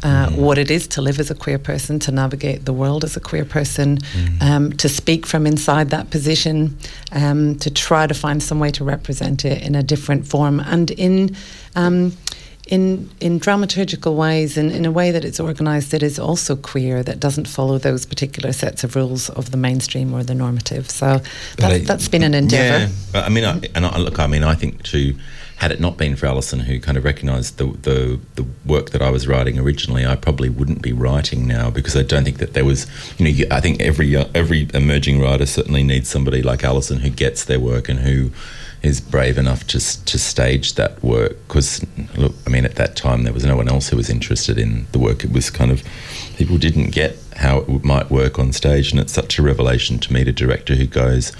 [0.02, 0.36] uh, mm.
[0.36, 3.20] what it is to live as a queer person, to navigate the world as a
[3.20, 4.42] queer person, mm.
[4.42, 6.76] um, to speak from inside that position,
[7.12, 10.90] um, to try to find some way to represent it in a different form and
[10.92, 11.34] in.
[11.74, 12.12] Um,
[12.66, 17.02] in, in dramaturgical ways, in, in a way that it's organised that is also queer,
[17.02, 20.88] that doesn't follow those particular sets of rules of the mainstream or the normative.
[20.88, 21.20] So
[21.56, 22.92] that, has been an endeavour.
[23.12, 25.16] Yeah, I mean, I, and I, look, I mean, I think too
[25.60, 29.02] had it not been for Alyson, who kind of recognised the, the, the work that
[29.02, 32.54] I was writing originally, I probably wouldn't be writing now because I don't think that
[32.54, 32.86] there was,
[33.18, 37.10] you know, I think every uh, every emerging writer certainly needs somebody like Alyson who
[37.10, 38.30] gets their work and who
[38.82, 41.36] is brave enough to to stage that work.
[41.46, 41.84] Because
[42.16, 44.86] look, I mean, at that time there was no one else who was interested in
[44.92, 45.24] the work.
[45.24, 45.82] It was kind of
[46.38, 50.12] people didn't get how it might work on stage, and it's such a revelation to
[50.12, 51.32] meet a director who goes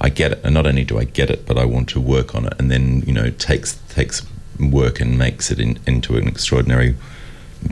[0.00, 2.34] I get it, and not only do I get it, but I want to work
[2.34, 4.24] on it, and then you know takes takes
[4.58, 6.96] work and makes it in, into an extraordinary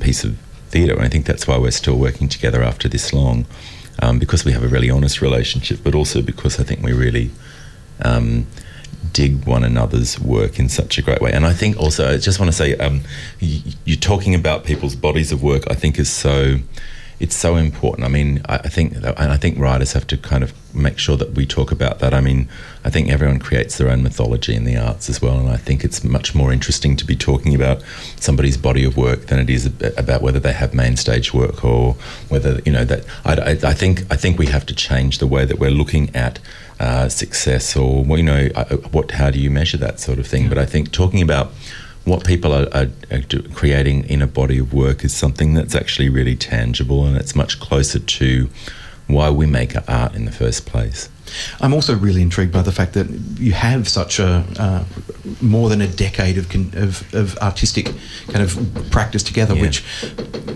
[0.01, 0.37] piece of
[0.69, 0.95] theatre.
[0.95, 3.47] And I think that's why we're still working together after this long,
[4.03, 7.31] um, because we have a really honest relationship, but also because I think we really.
[8.05, 8.47] Um,
[9.13, 11.33] dig one another's work in such a great way.
[11.33, 13.01] And I think also, I just want to say, um,
[13.41, 16.59] you're talking about people's bodies of work, I think is so
[17.19, 18.05] it's so important.
[18.05, 21.17] I mean, I, I think, and I think writers have to kind of make sure
[21.17, 22.13] that we talk about that.
[22.13, 22.49] I mean,
[22.85, 25.83] I think everyone creates their own mythology in the arts as well, and I think
[25.83, 27.83] it's much more interesting to be talking about
[28.21, 31.95] somebody's body of work than it is about whether they have main stage work or
[32.29, 33.05] whether you know that.
[33.25, 36.15] I, I, I think I think we have to change the way that we're looking
[36.15, 36.39] at
[36.79, 38.49] uh, success, or well, you know,
[38.93, 40.49] what how do you measure that sort of thing?
[40.49, 41.53] But I think talking about
[42.07, 46.09] what people are, are, are, creating in a body of work is something that's actually
[46.09, 48.49] really tangible and it's much closer to
[49.09, 51.09] why we make art in the first place.
[51.61, 53.09] I'm also really intrigued by the fact that
[53.39, 54.85] you have such a uh,
[55.41, 57.93] more than a decade of, of, of, artistic
[58.29, 59.63] kind of practice together, yeah.
[59.63, 59.85] which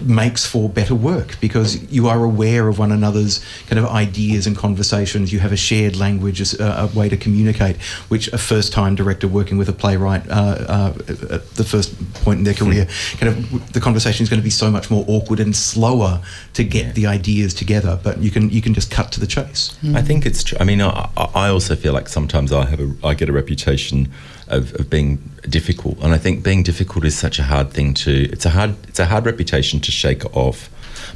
[0.03, 4.57] makes for better work because you are aware of one another's kind of ideas and
[4.57, 5.33] conversations.
[5.33, 7.77] You have a shared language, a, a way to communicate,
[8.09, 10.33] which a first time director working with a playwright uh,
[10.69, 10.95] uh,
[11.31, 12.65] at the first point in their hmm.
[12.65, 16.23] career, kind of the conversation is going to be so much more awkward and slower
[16.55, 16.93] to get yeah.
[16.93, 17.99] the ideas together.
[18.03, 19.77] But you can you can just cut to the chase.
[19.83, 19.97] Mm.
[19.97, 20.59] I think it's true.
[20.61, 24.13] I mean, I, I also feel like sometimes I have a I get a reputation
[24.47, 25.17] of, of being
[25.49, 28.29] difficult, and I think being difficult is such a hard thing to.
[28.31, 30.69] It's a hard it's a hard reputation to shake off.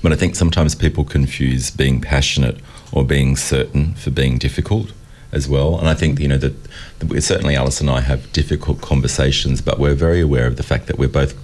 [0.03, 2.59] But I think sometimes people confuse being passionate
[2.91, 4.93] or being certain for being difficult
[5.31, 5.79] as well.
[5.79, 6.55] And I think you know that,
[7.01, 10.87] that certainly Alice and I have difficult conversations, but we're very aware of the fact
[10.87, 11.35] that we're both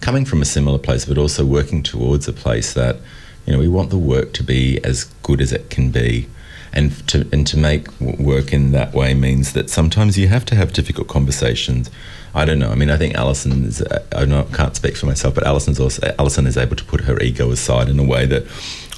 [0.00, 2.96] coming from a similar place, but also working towards a place that
[3.44, 6.28] you know we want the work to be as good as it can be
[6.72, 10.54] and to and to make work in that way means that sometimes you have to
[10.54, 11.90] have difficult conversations.
[12.34, 12.70] I don't know.
[12.70, 13.82] I mean, I think Alyson is.
[14.12, 17.20] I know, can't speak for myself, but Alyson's also Alyson is able to put her
[17.20, 18.44] ego aside in a way that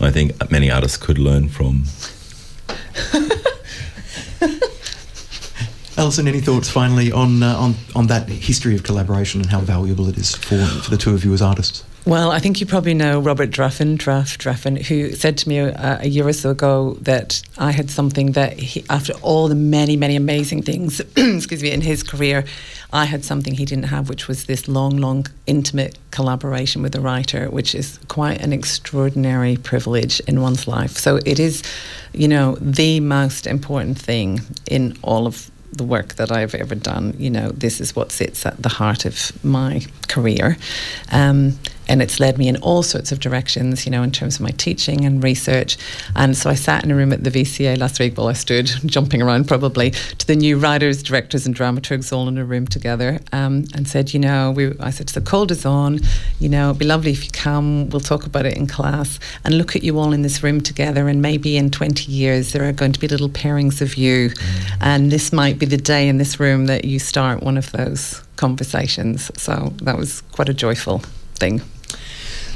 [0.01, 1.85] I think many artists could learn from.
[5.97, 10.09] Alyson, any thoughts finally on uh, on on that history of collaboration and how valuable
[10.09, 11.85] it is for for the two of you as artists?
[12.07, 16.01] Well, I think you probably know Robert Druffin, Druff Druffin, who said to me uh,
[16.03, 19.97] a year or so ago that I had something that, he, after all the many,
[19.97, 22.45] many amazing things, excuse me, in his career,
[22.93, 27.01] I had something he didn't have, which was this long, long, intimate collaboration with a
[27.01, 30.99] writer, which is quite an extraordinary privilege in one's life.
[30.99, 31.63] So it is,
[32.13, 37.15] you know, the most important thing in all of the work that I've ever done.
[37.19, 40.57] You know, this is what sits at the heart of my career.
[41.11, 41.59] Um,
[41.89, 44.51] and it's led me in all sorts of directions, you know, in terms of my
[44.51, 45.77] teaching and research.
[46.17, 48.67] And so I sat in a room at the VCA last week while I stood
[48.87, 53.21] jumping around probably to the new writers, directors, and dramaturgs all in a room together
[53.33, 56.01] um, and said, you know, we, I said, the cold is on,
[56.41, 59.59] you know, it'd be lovely if you come, we'll talk about it in class and
[59.59, 61.09] look at you all in this room together.
[61.09, 64.31] And maybe in 20 years, there are going to be little pairings of you.
[64.31, 64.77] Mm.
[64.81, 68.23] And this might be the day in this room that you start one of those
[68.37, 69.31] conversations.
[69.41, 71.03] So that was quite a joyful
[71.35, 71.61] thing.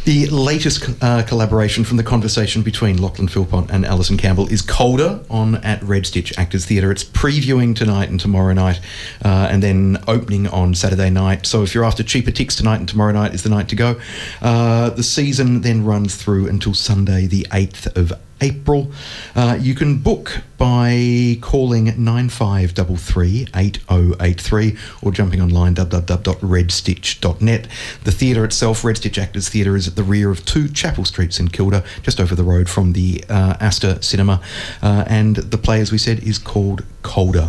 [0.09, 5.23] The latest uh, collaboration from the conversation between Lachlan Philpott and Alyson Campbell is Colder
[5.29, 6.91] on at Red Stitch Actors Theatre.
[6.91, 8.81] It's previewing tonight and tomorrow night,
[9.23, 11.45] uh, and then opening on Saturday night.
[11.45, 14.01] So if you're after cheaper ticks tonight and tomorrow night is the night to go.
[14.41, 18.91] Uh, the season then runs through until Sunday, the 8th of April.
[19.35, 27.69] Uh, you can book by calling 9533 8083 or jumping online www.redstitch.net.
[28.05, 31.33] The theatre itself, Red Stitch Actors Theatre, is at the rear of 2 Chapel Street
[31.33, 34.41] St Kilda, just over the road from the uh, Astor Cinema.
[34.83, 37.49] Uh, and the play, as we said, is called Colder.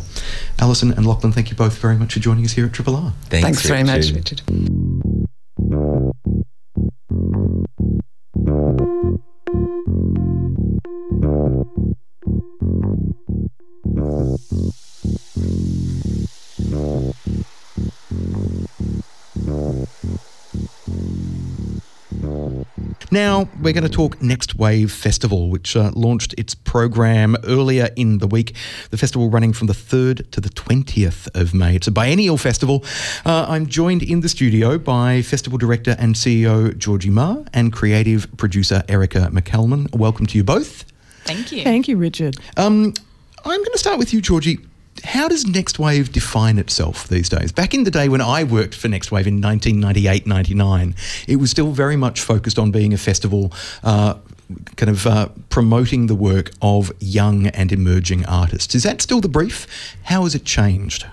[0.60, 3.14] Alyson and Lachlan, thank you both very much for joining us here at Triple R.
[3.24, 4.42] Thanks, Thanks very much, Richard.
[23.12, 28.20] Now, we're going to talk Next Wave Festival, which uh, launched its program earlier in
[28.20, 28.56] the week.
[28.92, 31.76] The festival running from the 3rd to the 20th of May.
[31.76, 32.86] It's a biennial festival.
[33.26, 38.28] Uh, I'm joined in the studio by Festival Director and CEO Georgie Meagher and creative
[38.38, 39.94] producer Erica McCalman.
[39.96, 40.86] Welcome to you both.
[41.24, 41.64] Thank you.
[41.64, 42.38] Thank you, Richard.
[42.58, 42.94] Um,
[43.44, 44.60] I'm going to start with you, Georgie
[45.04, 47.52] how does Next Wave define itself these days?
[47.52, 50.96] Back in the day when I worked for Next Wave in 1998 99,
[51.28, 53.52] it was still very much focused on being a festival.
[53.84, 54.16] Uh,
[54.78, 58.74] kind of uh, promoting the work of young and emerging artists.
[58.74, 59.68] Is that still the brief?
[60.04, 61.06] How has it changed?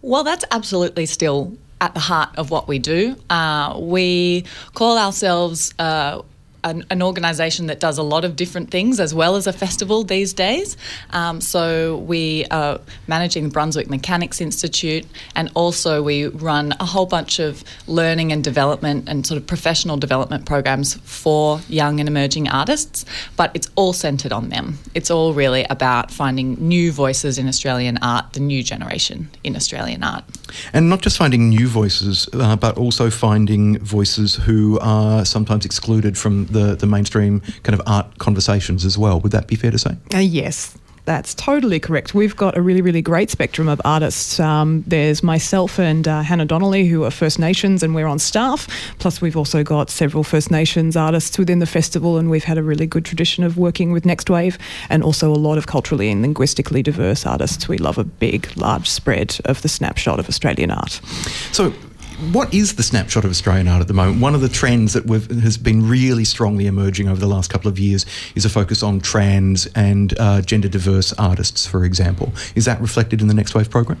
[0.00, 3.16] Well, that's absolutely still at the heart of what we do.
[3.28, 6.22] Uh, we call ourselves uh,
[6.64, 10.04] an, an organisation that does a lot of different things as well as a festival
[10.04, 10.76] these days.
[11.10, 17.06] Um, so we are managing the Brunswick Mechanics Institute, and also we run a whole
[17.06, 22.48] bunch of learning and development and sort of professional development programs for young and emerging
[22.48, 23.04] artists.
[23.36, 24.78] But it's all centred on them.
[24.94, 30.02] It's all really about finding new voices in Australian art, the new generation in Australian
[30.02, 30.24] art.
[30.72, 36.18] And not just finding new voices, uh, but also finding voices who are sometimes excluded
[36.18, 39.20] from the, the mainstream kind of art conversations as well.
[39.20, 39.96] Would that be fair to say?
[40.14, 42.14] Uh, yes, that's totally correct.
[42.14, 44.38] We've got a really, really great spectrum of artists.
[44.38, 48.68] Um, there's myself and uh, Hannah Donnelly, who are First Nations, and we're on staff.
[48.98, 52.62] Plus, we've also got several First Nations artists within the festival, and we've had a
[52.62, 54.58] really good tradition of working with Next Wave,
[54.88, 57.66] and also a lot of culturally and linguistically diverse artists.
[57.66, 61.00] We love a big, large spread of the snapshot of Australian art.
[61.52, 61.72] So,
[62.32, 64.20] what is the snapshot of Australian art at the moment?
[64.20, 67.78] One of the trends that has been really strongly emerging over the last couple of
[67.78, 68.04] years
[68.34, 72.32] is a focus on trans and uh, gender diverse artists, for example.
[72.54, 73.98] Is that reflected in the Next Wave program?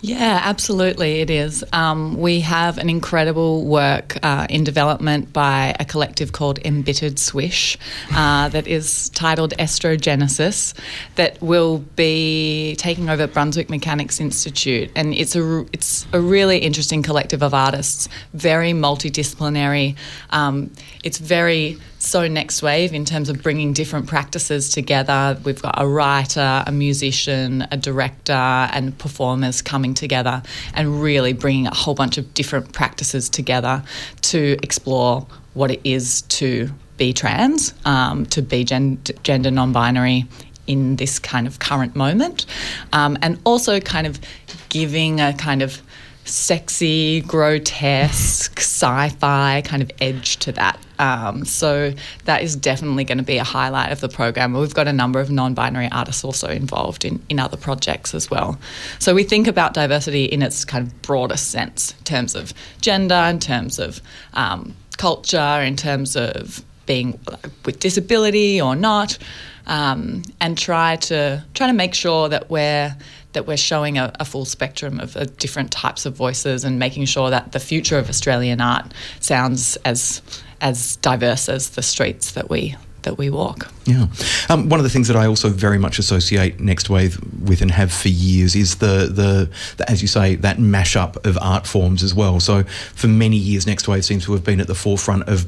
[0.00, 1.64] Yeah, absolutely, it is.
[1.72, 7.76] Um, we have an incredible work uh, in development by a collective called Embittered Swish
[8.14, 10.74] uh, that is titled Estrogenesis
[11.16, 14.88] that will be taking over Brunswick Mechanics Institute.
[14.94, 19.96] And it's a, it's a really interesting collective of artists, very multidisciplinary.
[20.30, 20.70] Um,
[21.02, 25.38] it's very so next wave in terms of bringing different practices together.
[25.44, 30.42] We've got a writer, a musician, a director, and performers coming together
[30.74, 33.82] and really bringing a whole bunch of different practices together
[34.22, 40.26] to explore what it is to be trans, um, to be gen- gender non binary
[40.66, 42.46] in this kind of current moment,
[42.92, 44.20] um, and also kind of
[44.68, 45.80] giving a kind of
[46.28, 50.78] sexy, grotesque, sci fi kind of edge to that.
[50.98, 54.52] Um, so that is definitely going to be a highlight of the program.
[54.52, 58.58] We've got a number of non-binary artists also involved in, in other projects as well.
[58.98, 63.26] So we think about diversity in its kind of broadest sense, in terms of gender,
[63.30, 64.00] in terms of
[64.34, 67.18] um, culture, in terms of being
[67.64, 69.18] with disability or not,
[69.66, 72.96] um, and try to try to make sure that we're
[73.32, 77.04] that we're showing a, a full spectrum of, of, different types of voices and making
[77.04, 80.22] sure that the future of Australian art sounds as
[80.60, 83.68] as diverse as the streets that we that we walk.
[83.86, 84.06] Yeah.
[84.48, 87.70] Um, one of the things that I also very much associate Next Wave with and
[87.70, 92.02] have for years is the, the, the, as you say, that mashup of art forms
[92.02, 92.40] as well.
[92.40, 95.46] So for many years, Next Wave seems to have been at the forefront of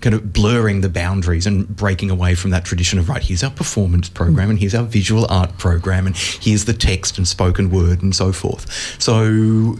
[0.00, 3.50] kind of blurring the boundaries and breaking away from that tradition of, right, here's our
[3.50, 8.02] performance program and here's our visual art program and here's the text and spoken word
[8.02, 8.70] and so forth.
[9.00, 9.76] So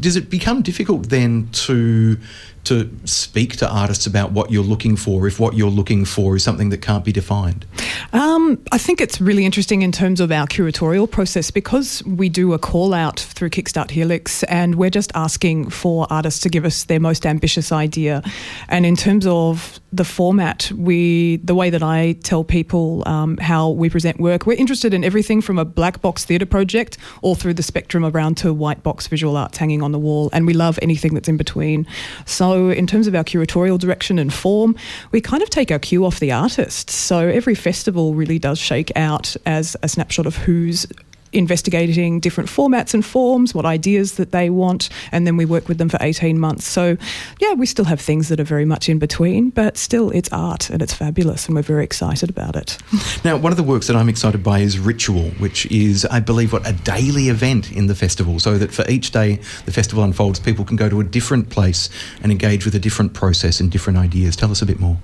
[0.00, 2.18] does it become difficult then to
[2.64, 6.42] to speak to artists about what you're looking for if what you're looking for is
[6.42, 7.66] something that can't be defined?
[8.12, 12.52] Um, I think it's really interesting in terms of our curatorial process because we do
[12.52, 16.84] a call out through Kickstart Helix and we're just asking for artists to give us
[16.84, 18.22] their most ambitious idea.
[18.68, 23.70] And in terms of the format, we the way that I tell people um, how
[23.70, 27.54] we present work, we're interested in everything from a black box theatre project all through
[27.54, 30.78] the spectrum around to white box visual arts hanging on the wall, and we love
[30.82, 31.86] anything that's in between.
[32.26, 34.76] So, in terms of our curatorial direction and form,
[35.12, 36.94] we kind of take our cue off the artists.
[36.94, 40.86] So, every festival really does shake out as a snapshot of who's
[41.34, 45.78] investigating different formats and forms, what ideas that they want, and then we work with
[45.78, 46.66] them for 18 months.
[46.66, 46.96] So,
[47.40, 50.70] yeah, we still have things that are very much in between, but still it's art
[50.70, 52.78] and it's fabulous, and we're very excited about it.
[53.24, 56.52] Now, one of the works that I'm excited by is Ritual, which is, I believe,
[56.52, 60.40] what a daily event in the festival, so that for each day the festival unfolds,
[60.40, 61.88] people can go to a different place
[62.22, 64.36] and engage with a different process and different ideas.
[64.36, 64.98] Tell us a bit more.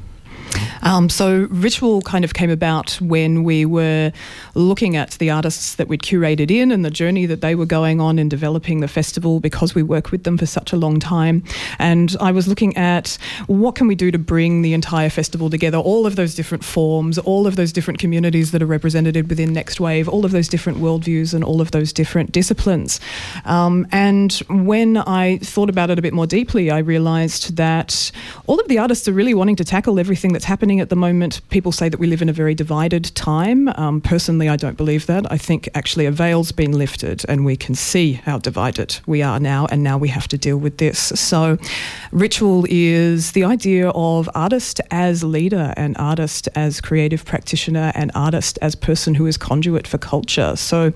[0.83, 4.13] Um, so Ritual kind of came about when we were
[4.55, 8.01] looking at the artists that we'd curated in and the journey that they were going
[8.01, 11.43] on in developing the festival because we work with them for such a long time.
[11.79, 15.79] And I was looking at what can we do to bring the entire festival together,
[15.79, 19.81] all of those different forms, all of those different communities that are represented within Next
[19.81, 23.01] Wave, all of those different worldviews and all of those different disciplines.
[23.45, 28.11] Um, and when I thought about it a bit more deeply, I realized that
[28.47, 30.95] all of the artists are really wanting to tackle everything that's happening happening at the
[30.95, 31.41] moment.
[31.51, 33.69] People say that we live in a very divided time.
[33.75, 35.27] Um, personally, I don't believe that.
[35.29, 39.41] I think actually a veil's been lifted and we can see how divided we are
[39.41, 41.13] now, and now we have to deal with this.
[41.17, 41.59] So,
[42.13, 48.57] ritual is the idea of artist as leader and artist as creative practitioner and artist
[48.63, 50.55] as person who is conduit for culture.
[50.55, 50.93] So,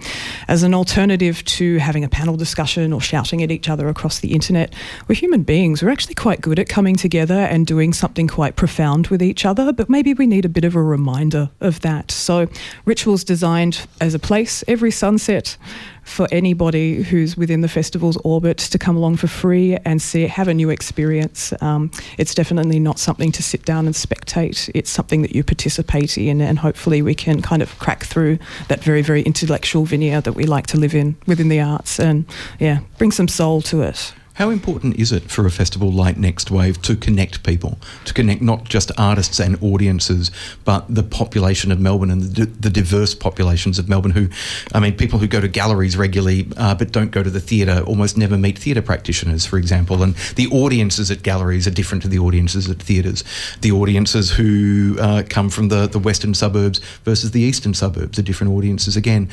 [0.46, 4.34] as an alternative to having a panel discussion or shouting at each other across the
[4.34, 4.72] internet,
[5.08, 5.82] we're human beings.
[5.82, 9.63] We're actually quite good at coming together and doing something quite profound with each other
[9.72, 12.10] but maybe we need a bit of a reminder of that.
[12.10, 12.48] So,
[12.84, 15.56] rituals designed as a place every sunset
[16.04, 20.48] for anybody who's within the festival's orbit to come along for free and see have
[20.48, 21.52] a new experience.
[21.62, 24.70] Um, it's definitely not something to sit down and spectate.
[24.74, 28.38] It's something that you participate in, and hopefully we can kind of crack through
[28.68, 32.26] that very very intellectual veneer that we like to live in within the arts, and
[32.58, 34.14] yeah, bring some soul to it.
[34.34, 38.42] How important is it for a festival like Next Wave to connect people, to connect
[38.42, 40.32] not just artists and audiences,
[40.64, 44.28] but the population of Melbourne and the, the diverse populations of Melbourne who,
[44.72, 47.84] I mean, people who go to galleries regularly uh, but don't go to the theatre
[47.86, 50.02] almost never meet theatre practitioners, for example.
[50.02, 53.22] And the audiences at galleries are different to the audiences at theatres.
[53.60, 58.22] The audiences who uh, come from the, the western suburbs versus the eastern suburbs are
[58.22, 59.28] different audiences again.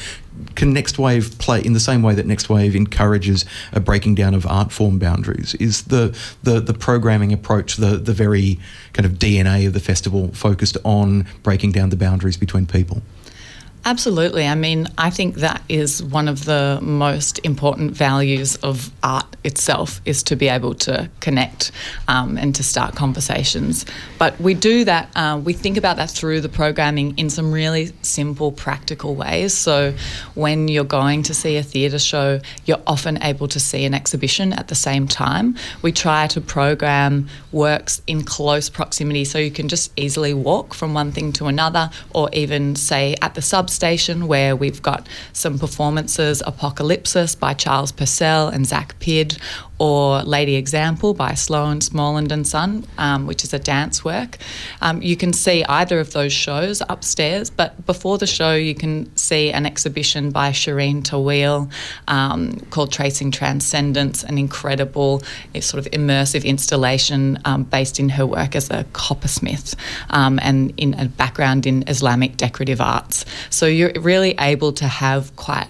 [0.56, 4.34] Can Next Wave play in the same way that Next Wave encourages a breaking down
[4.34, 5.56] of art form boundaries?
[5.56, 8.60] Is the, the, the programming approach the, the very
[8.94, 13.02] kind of DNA of the festival focused on breaking down the boundaries between people?
[13.84, 14.46] Absolutely.
[14.46, 20.02] I mean, I think that is one of the most important values of art itself
[20.06, 21.72] is to be able to connect
[22.08, 23.86] um, and to start conversations.
[24.20, 27.92] But we do that, uh, we think about that through the programming in some really
[28.04, 29.56] simple, practical ways.
[29.56, 29.96] So
[30.36, 34.54] when you're going to see a theatre show, you're often able to see an exhibition
[34.54, 35.56] at the same time.
[35.82, 40.94] We try to program works in close proximity so you can just easily walk from
[40.94, 45.58] one thing to another or even say at the sub substation where we've got some
[45.58, 49.40] performances Apocalypsis by Charles Purcell and Zach Pidd,
[49.80, 54.38] or Lady Example by Sloan Smallland and Son, um, which is a dance work.
[54.82, 59.10] Um, you can see either of those shows upstairs, but before the show, you can
[59.16, 61.72] see an exhibition by Shireen Taweel
[62.08, 65.24] um, called Tracing Transcendence, an incredible
[65.62, 69.76] sort of immersive installation um, based in her work as a coppersmith
[70.12, 73.26] um, and in a background in Islamic decorative arts.
[73.50, 75.68] So you're really able to have quite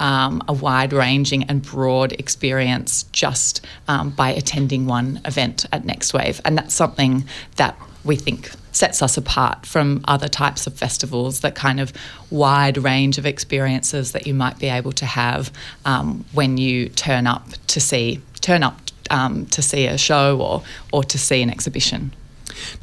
[0.00, 6.14] um, a wide ranging and broad experience just um, by attending one event at Next
[6.14, 6.40] Wave.
[6.44, 7.24] And that's something
[7.56, 11.92] that we think sets us apart from other types of festivals, that kind of
[12.30, 15.52] wide range of experiences that you might be able to have
[15.84, 18.80] um, when you turn up to see turn up
[19.10, 20.62] um, to see a show or
[20.92, 22.12] or to see an exhibition.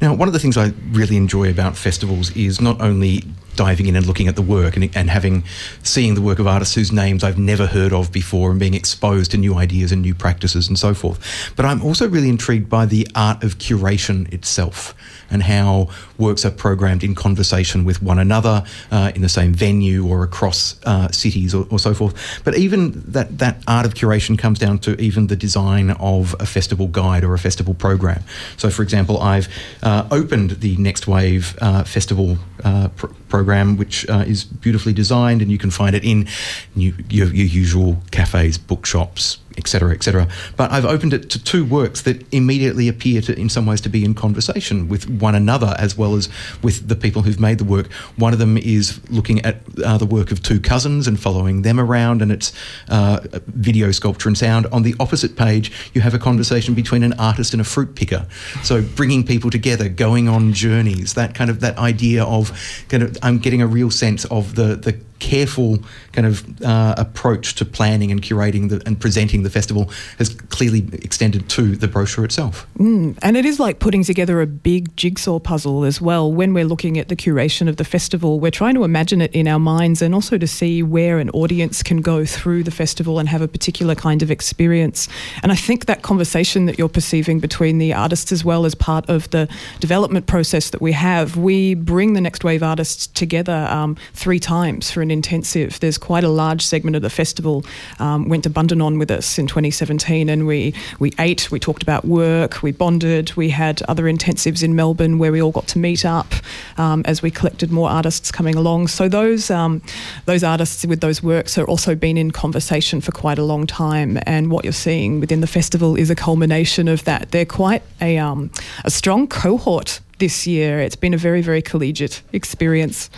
[0.00, 3.24] Now, one of the things I really enjoy about festivals is not only
[3.58, 5.42] diving in and looking at the work and, and having
[5.82, 9.32] seeing the work of artists whose names I've never heard of before and being exposed
[9.32, 11.18] to new ideas and new practices and so forth.
[11.56, 14.94] But I'm also really intrigued by the art of curation itself
[15.30, 20.06] and how works are programmed in conversation with one another uh, in the same venue
[20.06, 22.40] or across uh, cities or, or, so forth.
[22.44, 26.46] But even that, that art of curation comes down to even the design of a
[26.46, 28.22] festival guide or a festival program.
[28.56, 29.48] So, for example, I've
[29.82, 32.88] uh, opened the Next Wave uh, festival uh,
[33.28, 36.26] program, which uh, is beautifully designed, and you can find it in
[36.74, 40.28] your, your usual cafes, bookshops, etc., etc.
[40.56, 43.88] But I've opened it to two works that immediately appear to, in some ways, to
[43.88, 46.28] be in conversation with one another as well as
[46.62, 47.92] with the people who've made the work.
[48.16, 51.78] One of them is looking at uh, the work of two cousins and following them
[51.78, 52.52] around, and it's
[52.88, 54.66] uh, video sculpture and sound.
[54.68, 58.26] On the opposite page, you have a conversation between an artist and a fruit picker.
[58.62, 62.52] So bringing people together, going on journeys, that kind of that idea of
[62.88, 65.78] kind of I'm getting a real sense of the the careful
[66.12, 70.88] kind of uh, approach to planning and curating the, and presenting the festival has clearly
[70.92, 72.66] extended to the brochure itself.
[72.78, 76.32] Mm, and it is like putting together a big jigsaw puzzle as well.
[76.32, 79.46] When we're looking at the curation of the festival, we're trying to imagine it in
[79.48, 83.28] our minds and also to see where an audience can go through the festival and
[83.28, 85.08] have a particular kind of experience.
[85.42, 89.08] And I think that conversation that you're perceiving between the artists as well as part
[89.08, 89.48] of the
[89.80, 94.90] development process that we have, we bring the Next Wave artists together um, three times
[94.90, 95.80] for an intensive.
[95.80, 97.64] There's quite a large segment of the festival
[97.98, 102.04] um, went to Bundanon with us in 2017, and we we ate, we talked about
[102.04, 106.04] work, we bonded, we had other intensives in Melbourne where we all got to meet
[106.04, 106.32] up
[106.76, 108.88] um, as we collected more artists coming along.
[108.88, 109.82] So those um,
[110.26, 114.18] those artists with those works have also been in conversation for quite a long time,
[114.24, 117.30] and what you're seeing within the festival is a culmination of that.
[117.30, 118.50] They're quite a um,
[118.84, 120.80] a strong cohort this year.
[120.80, 123.10] It's been a very, very collegiate experience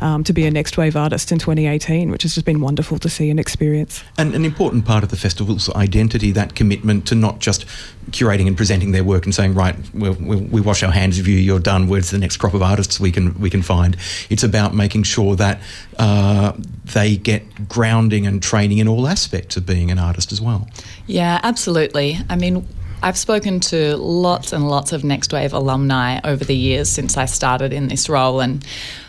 [0.00, 3.08] um, to be a Next Wave artist in 2018, which has just been wonderful to
[3.08, 4.02] see and experience.
[4.18, 7.66] And an important part of the festival's identity, that commitment to not just
[8.10, 11.36] curating and presenting their work and saying, right, we we wash our hands of you,
[11.36, 11.88] you're done.
[11.88, 13.96] Where's the next crop of artists we can we can find?
[14.30, 15.60] It's about making sure that
[15.98, 16.52] uh,
[16.84, 20.68] they get grounding and training in all aspects of being an artist as well.
[21.06, 22.18] Yeah, absolutely.
[22.28, 22.66] I mean,
[23.06, 27.26] I've spoken to lots and lots of Next Wave alumni over the years since I
[27.26, 28.66] started in this role, and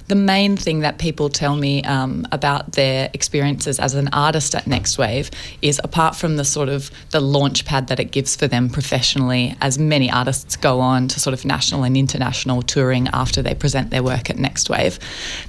[0.07, 4.65] the main thing that people tell me um, about their experiences as an artist at
[4.65, 5.29] Next Wave
[5.61, 9.55] is apart from the sort of the launch pad that it gives for them professionally,
[9.61, 13.89] as many artists go on to sort of national and international touring after they present
[13.89, 14.97] their work at Next Wave,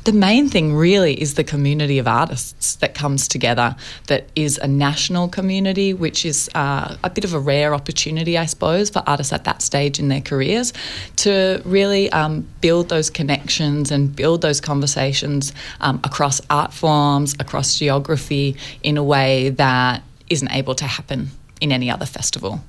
[0.04, 3.76] the main thing really is the community of artists that comes together,
[4.08, 8.46] that is a national community, which is uh, a bit of a rare opportunity, I
[8.46, 10.72] suppose, for artists at that stage in their careers
[11.16, 17.78] to really um, build those connections and build those conversations um, across art forms, across
[17.78, 21.30] geography, in a way that isn't able to happen
[21.60, 22.60] in any other festival.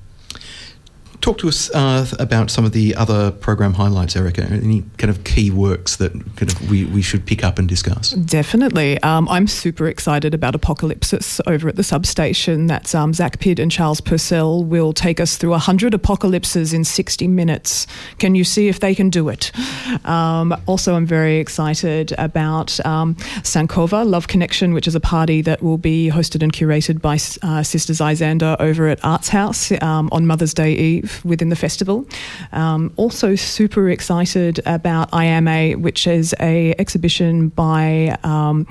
[1.20, 4.42] Talk to us uh, about some of the other program highlights, Erica.
[4.42, 8.12] Any kind of key works that kind of we, we should pick up and discuss?
[8.12, 8.98] Definitely.
[9.02, 12.68] Um, I'm super excited about Apocalypsis over at the substation.
[12.68, 17.28] That's um, Zac Pidd and Charles Purcell will take us through 100 apocalypses in 60
[17.28, 17.86] minutes.
[18.18, 19.52] Can you see if they can do it?
[20.06, 25.62] Um, also, I'm very excited about um, Sankova Love Connection, which is a party that
[25.62, 30.26] will be hosted and curated by uh, Sisters Isander over at Arts House um, on
[30.26, 32.06] Mother's Day Eve within the festival.
[32.52, 38.18] Um, also, super excited about I Am A, which is a exhibition by.
[38.22, 38.66] Um,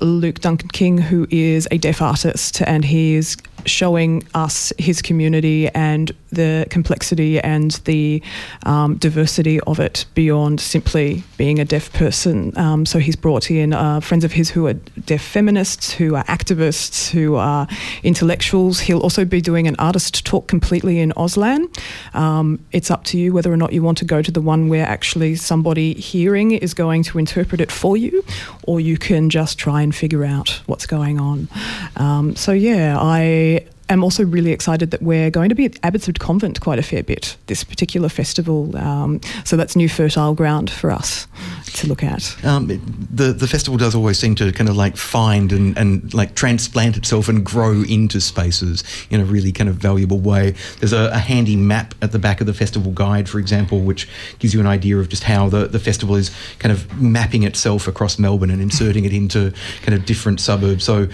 [0.00, 5.68] Luke Duncan King, who is a deaf artist, and he is showing us his community
[5.68, 8.22] and the complexity and the
[8.64, 12.56] um, diversity of it beyond simply being a deaf person.
[12.56, 16.24] Um, so he's brought in uh, friends of his who are deaf feminists, who are
[16.24, 17.68] activists, who are
[18.02, 18.80] intellectuals.
[18.80, 21.68] He'll also be doing an artist talk completely in Auslan.
[22.14, 24.68] Um, it's up to you whether or not you want to go to the one
[24.68, 28.24] where actually somebody hearing is going to interpret it for you,
[28.66, 31.48] or you can just try and figure out what's going on.
[31.96, 33.51] Um, so, yeah, I
[33.92, 37.02] am also really excited that we're going to be at Abbotsford Convent quite a fair
[37.02, 38.76] bit this particular festival.
[38.76, 41.26] Um, so that's new fertile ground for us
[41.74, 42.44] to look at.
[42.44, 46.34] Um, the the festival does always seem to kind of like find and, and like
[46.34, 50.54] transplant itself and grow into spaces in a really kind of valuable way.
[50.80, 54.08] There's a, a handy map at the back of the festival guide, for example, which
[54.38, 57.86] gives you an idea of just how the, the festival is kind of mapping itself
[57.86, 60.84] across Melbourne and inserting it into kind of different suburbs.
[60.84, 61.08] So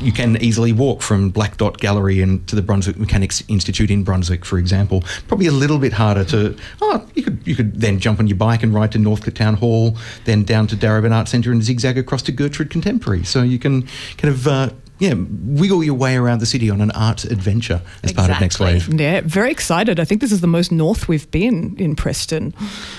[0.00, 4.04] you can easily walk from Black Dot Gallery and to the Brunswick Mechanics Institute in
[4.04, 5.02] Brunswick, for example.
[5.28, 6.56] Probably a little bit harder to.
[6.80, 9.54] Oh, you could you could then jump on your bike and ride to Northcote Town
[9.54, 13.24] Hall, then down to Darebin Art Centre and zigzag across to Gertrude Contemporary.
[13.24, 13.82] So you can
[14.16, 18.10] kind of uh, yeah, wiggle your way around the city on an art adventure as
[18.10, 18.14] exactly.
[18.14, 19.00] part of Next Wave.
[19.00, 19.98] Yeah, very excited.
[19.98, 22.54] I think this is the most north we've been in Preston.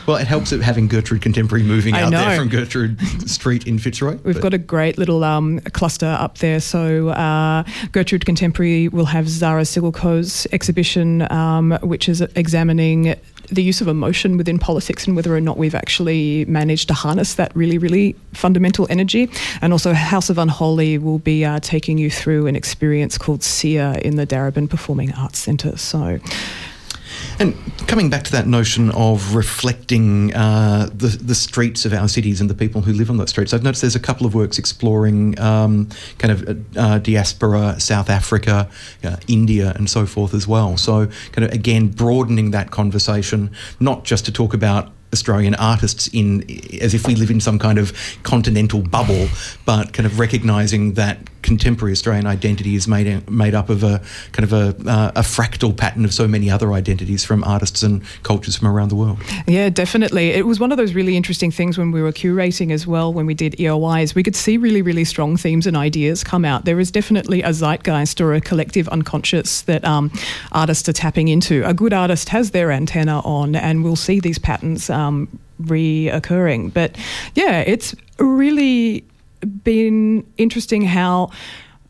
[0.05, 2.25] Well, it helps having Gertrude Contemporary moving I out know.
[2.25, 4.17] there from Gertrude Street in Fitzroy.
[4.23, 4.43] We've but.
[4.43, 6.59] got a great little um, cluster up there.
[6.59, 13.15] So uh, Gertrude Contemporary will have Zara Siggelko's exhibition, um, which is examining
[13.49, 17.35] the use of emotion within politics and whether or not we've actually managed to harness
[17.35, 19.29] that really, really fundamental energy.
[19.61, 23.99] And also, House of Unholy will be uh, taking you through an experience called SEER
[24.01, 25.77] in the Darebin Performing Arts Centre.
[25.77, 26.19] So,
[27.39, 27.55] and
[27.87, 32.49] coming back to that notion of reflecting uh, the, the streets of our cities and
[32.49, 35.39] the people who live on those streets, I've noticed there's a couple of works exploring
[35.39, 38.69] um, kind of uh, diaspora, South Africa,
[39.03, 40.77] uh, India, and so forth as well.
[40.77, 46.43] So, kind of again, broadening that conversation, not just to talk about Australian artists in
[46.81, 47.93] as if we live in some kind of
[48.23, 49.27] continental bubble,
[49.65, 54.01] but kind of recognizing that contemporary Australian identity is made made up of a
[54.31, 58.01] kind of a, uh, a fractal pattern of so many other identities from artists and
[58.23, 59.19] cultures from around the world.
[59.47, 60.31] Yeah, definitely.
[60.31, 63.13] It was one of those really interesting things when we were curating as well.
[63.13, 66.65] When we did EOIs, we could see really, really strong themes and ideas come out.
[66.65, 70.11] There is definitely a zeitgeist or a collective unconscious that um,
[70.51, 71.63] artists are tapping into.
[71.67, 74.89] A good artist has their antenna on, and we'll see these patterns.
[74.89, 75.04] Um,
[75.61, 76.95] reoccurring but
[77.33, 79.03] yeah it's really
[79.63, 81.29] been interesting how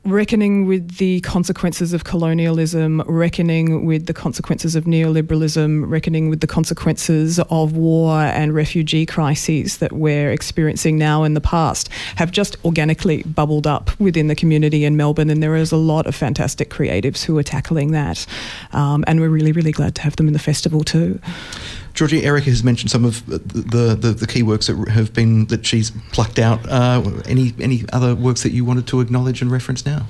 [0.06, 6.48] reckoning with the consequences of colonialism, reckoning with the consequences of neoliberalism, reckoning with the
[6.48, 12.56] consequences of war and refugee crises that we're experiencing now in the past have just
[12.64, 15.30] organically bubbled up within the community in Melbourne.
[15.30, 18.28] And there is a lot of fantastic creatives who are tackling that.
[18.74, 21.20] Um, and we're really, really glad to have them in the festival too.
[21.96, 25.66] Georgie, Erica has mentioned some of the, the, the key works that have been that
[25.66, 26.60] she's plucked out.
[26.70, 30.06] Uh, any any other works that you wanted to acknowledge and reference now?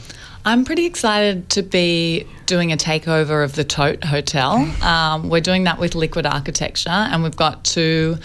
[0.46, 4.54] I'm pretty excited to be doing a takeover of the Tote Hotel.
[4.84, 8.18] Um, we're doing that with Liquid Architecture, and we've got two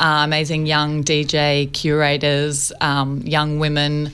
[0.00, 4.12] uh, amazing young DJ curators, um, young women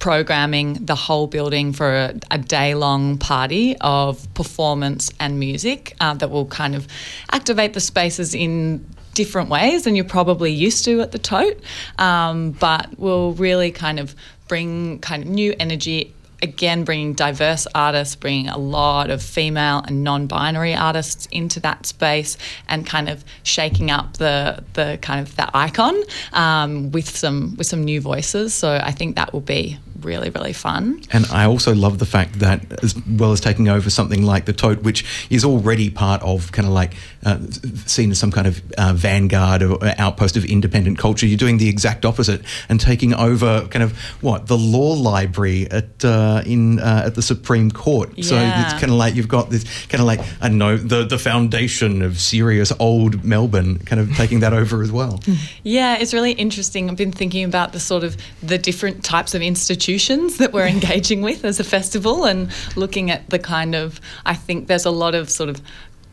[0.00, 6.14] programming the whole building for a, a day long party of performance and music uh,
[6.14, 6.88] that will kind of
[7.30, 8.84] activate the spaces in
[9.14, 11.60] different ways than you're probably used to at the tote,
[11.98, 14.16] um, but will really kind of
[14.48, 20.02] bring kind of new energy again bringing diverse artists, bringing a lot of female and
[20.02, 22.38] non-binary artists into that space,
[22.68, 25.94] and kind of shaking up the the kind of the icon
[26.32, 28.54] um, with some with some new voices.
[28.54, 31.02] So I think that will be really, really fun.
[31.12, 34.52] And I also love the fact that, as well as taking over something like the
[34.52, 36.94] Tote, which is already part of kind of like
[37.24, 37.38] uh,
[37.86, 41.68] seen as some kind of uh, vanguard or outpost of independent culture, you're doing the
[41.68, 47.04] exact opposite and taking over kind of what the law library at uh, in uh,
[47.06, 48.10] at the Supreme Court.
[48.16, 48.24] Yeah.
[48.24, 51.04] So it's kind of like you've got this kind of like I don't know the
[51.04, 55.20] the foundation of serious old Melbourne, kind of taking that over as well.
[55.62, 56.88] Yeah, it's really interesting.
[56.88, 60.66] I've been thinking about the sort of the different types of institutions institutions that we're
[60.78, 64.90] engaging with as a festival and looking at the kind of, I think there's a
[64.90, 65.60] lot of sort of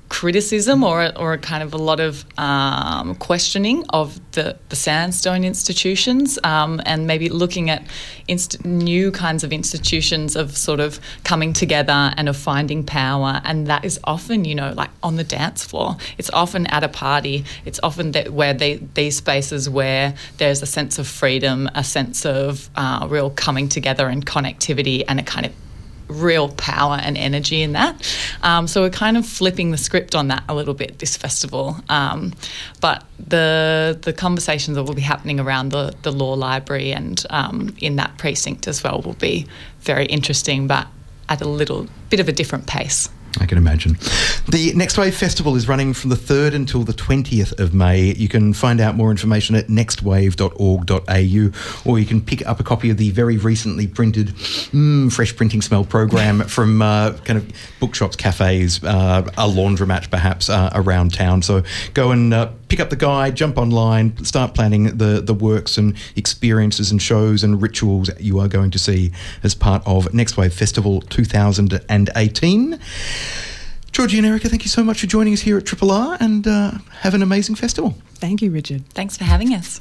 [0.10, 6.40] criticism or, or kind of a lot of um, questioning of the, the sandstone institutions
[6.44, 7.86] um, and maybe looking at
[8.28, 13.42] inst- new kinds of institutions of sort of coming together and of finding power.
[13.44, 15.98] And that is often you know like on the dance floor.
[16.18, 17.46] It's often at a party.
[17.66, 22.26] It's often that where they, these spaces where there's a sense of freedom a sense
[22.26, 25.54] of uh, real coming together and connectivity and a kind of
[26.08, 27.96] real power and energy in that.
[28.44, 31.78] Um, so we're kind of flipping the script on that a little bit this festival.
[31.90, 32.34] Um,
[32.82, 37.76] but the the conversations that will be happening around the, the law library and um,
[37.80, 39.48] in that precinct as well will be
[39.82, 40.88] very interesting, but
[41.30, 43.10] at a little bit of a different pace.
[43.40, 43.98] I can imagine.
[44.50, 48.14] The Next Wave Festival is running from the 3rd until the 20th of May.
[48.14, 52.90] You can find out more information at nextwave.org.au or you can pick up a copy
[52.90, 58.16] of the very recently printed mm, Fresh Printing Smell program from uh, kind of bookshops,
[58.16, 61.42] cafes, uh, a laundromat perhaps uh, around town.
[61.42, 61.64] So
[61.94, 65.96] go and uh, pick up the guide, jump online, start planning the, the works and
[66.16, 69.12] experiences and shows and rituals you are going to see
[69.44, 72.80] as part of Next Wave Festival 2018.
[73.98, 76.48] Georgie and Erica, thank you so much for joining us here at Triple R and
[76.48, 76.70] uh,
[77.00, 77.96] have an amazing festival.
[78.14, 78.88] Thank you, Richard.
[78.90, 79.80] Thanks for having us.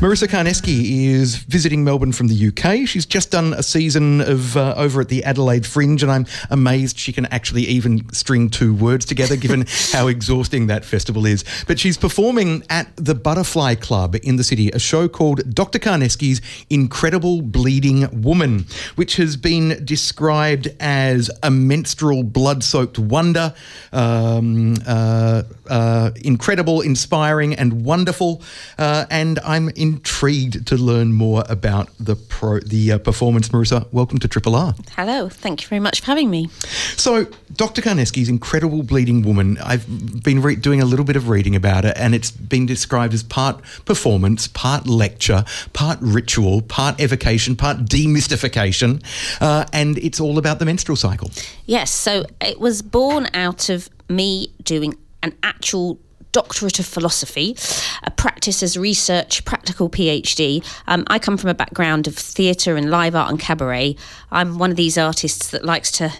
[0.00, 2.88] Marisa Carnesky is visiting Melbourne from the UK.
[2.88, 6.98] She's just done a season of uh, over at the Adelaide Fringe, and I'm amazed
[6.98, 11.44] she can actually even string two words together, given how exhausting that festival is.
[11.66, 15.78] But she's performing at the Butterfly Club in the city, a show called Dr.
[15.78, 16.40] Carnesky's
[16.70, 18.64] Incredible Bleeding Woman,
[18.96, 23.52] which has been described as a menstrual blood-soaked wonder,
[23.92, 28.42] um, uh, uh, incredible, inspiring, and wonderful.
[28.78, 33.48] Uh, and I'm in intrigued to learn more about the pro, the uh, performance.
[33.48, 34.74] Marisa, welcome to Triple R.
[34.96, 36.48] Hello, thank you very much for having me.
[36.96, 37.82] So, Dr.
[37.82, 41.96] Carnesky's Incredible Bleeding Woman, I've been re- doing a little bit of reading about it,
[41.96, 49.02] and it's been described as part performance, part lecture, part ritual, part evocation, part demystification,
[49.40, 51.30] uh, and it's all about the menstrual cycle.
[51.66, 55.98] Yes, so it was born out of me doing an actual
[56.32, 57.56] doctorate of philosophy,
[58.02, 60.64] a practice as research, practical PhD.
[60.86, 63.96] Um, I come from a background of theatre and live art and cabaret.
[64.30, 66.12] I'm one of these artists that likes to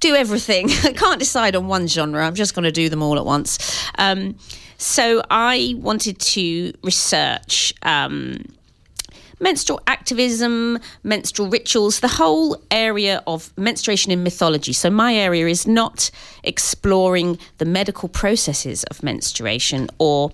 [0.00, 0.70] do everything.
[0.84, 2.26] I can't decide on one genre.
[2.26, 3.58] I'm just going to do them all at once.
[3.98, 4.36] Um,
[4.78, 7.74] so I wanted to research.
[7.82, 8.44] Um,
[9.40, 14.72] menstrual activism, menstrual rituals, the whole area of menstruation in mythology.
[14.72, 16.10] So, my area is not
[16.42, 20.32] exploring the medical processes of menstruation or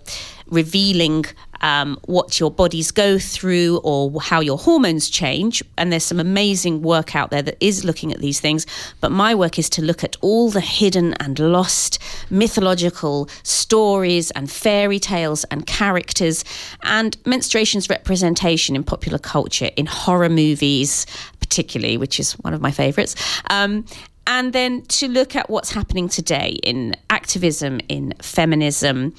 [0.52, 1.24] revealing
[1.62, 5.62] um, what your bodies go through or how your hormones change.
[5.78, 8.66] And there's some amazing work out there that is looking at these things.
[9.00, 11.98] But my work is to look at all the hidden and lost
[12.30, 16.44] mythological stories and fairy tales and characters
[16.82, 21.06] and menstruation's representation in popular culture, in horror movies,
[21.38, 23.14] particularly, which is one of my favorites.
[23.50, 23.84] Um,
[24.26, 29.14] and then to look at what's happening today in activism, in feminism,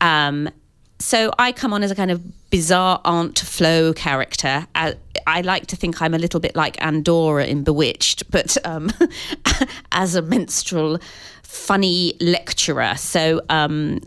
[0.00, 0.48] um,
[1.00, 4.66] so I come on as a kind of bizarre Aunt Flo character.
[4.74, 4.96] I,
[5.26, 8.90] I, like to think I'm a little bit like Endora in Bewitched, but um,
[9.92, 10.98] as a minstrel,
[11.42, 12.94] funny lecturer.
[12.96, 14.00] So um,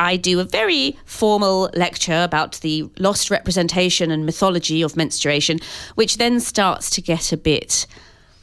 [0.00, 5.60] I do a very formal lecture about the lost representation and mythology of menstruation,
[5.94, 7.86] which then starts to get a bit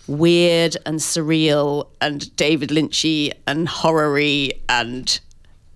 [0.08, 4.18] weird and surreal and David Lynchy and horror
[4.70, 5.20] and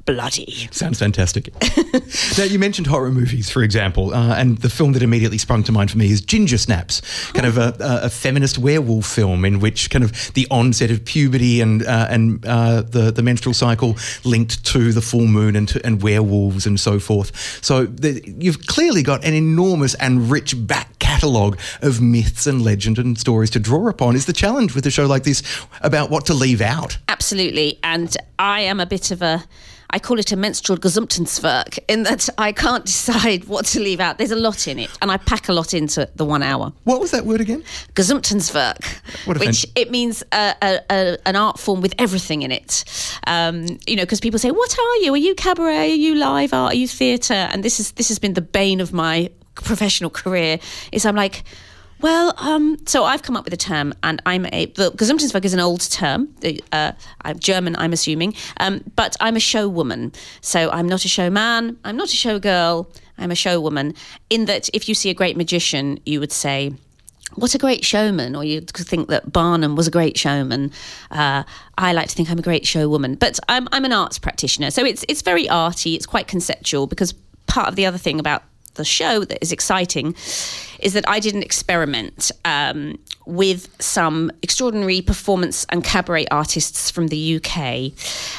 [0.06, 0.68] bloody.
[0.72, 1.54] Sounds fantastic.
[2.38, 5.72] now, you mentioned horror movies, for example, uh, and the film that immediately sprung to
[5.72, 7.02] mind for me is Ginger Snaps,
[7.34, 11.62] kind of a, a, feminist werewolf film in which kind of the onset of puberty
[11.62, 15.86] and uh, and uh, the the menstrual cycle linked to the full moon and to,
[15.86, 17.36] and werewolves and so forth.
[17.64, 22.98] So the, you've clearly got an enormous and rich back catalogue of myths and legend
[22.98, 24.16] and stories to draw upon.
[24.16, 25.44] Is the challenge with a show like this
[25.82, 26.98] about what to leave out?
[27.08, 29.44] Absolutely, and I am a bit of a
[29.92, 34.18] I call it a menstrual Gesamtkunstwerk in that I can't decide what to leave out.
[34.18, 36.74] There's a lot in it, and I pack a lot into the one hour.
[36.86, 37.64] What was that word again?
[37.94, 42.86] Gesamtkunstwerk, which fan- it means a, a, a, an art form with everything in it.
[43.28, 45.14] Um, you know, because people say, "What are you?
[45.14, 45.92] Are you cabaret?
[45.92, 46.74] Are you live art?
[46.74, 50.60] Are you theatre?" And this is this has been the bane of my professional career.
[50.92, 51.44] Is I'm like
[52.02, 55.54] well, um, so I've come up with a term, and I'm a the Gesamtkunstwerk is
[55.54, 56.34] an old term.
[56.72, 60.12] Uh, I'm German, I'm assuming, um, but I'm a show woman.
[60.42, 61.78] So I'm not a showman.
[61.84, 62.92] I'm not a show girl.
[63.18, 63.94] I'm a show woman.
[64.30, 66.74] In that, if you see a great magician, you would say.
[67.36, 70.70] What a great showman, or you'd think that Barnum was a great showman.
[71.12, 71.44] Uh,
[71.78, 74.70] I like to think I'm a great show woman, but I'm, I'm an arts practitioner,
[74.70, 75.96] so it's it's very arty.
[75.96, 77.14] It's quite conceptual because
[77.48, 78.44] part of the other thing about
[78.76, 80.16] the show that is exciting
[80.80, 87.08] is that I did an experiment um, with some extraordinary performance and cabaret artists from
[87.08, 87.94] the UK.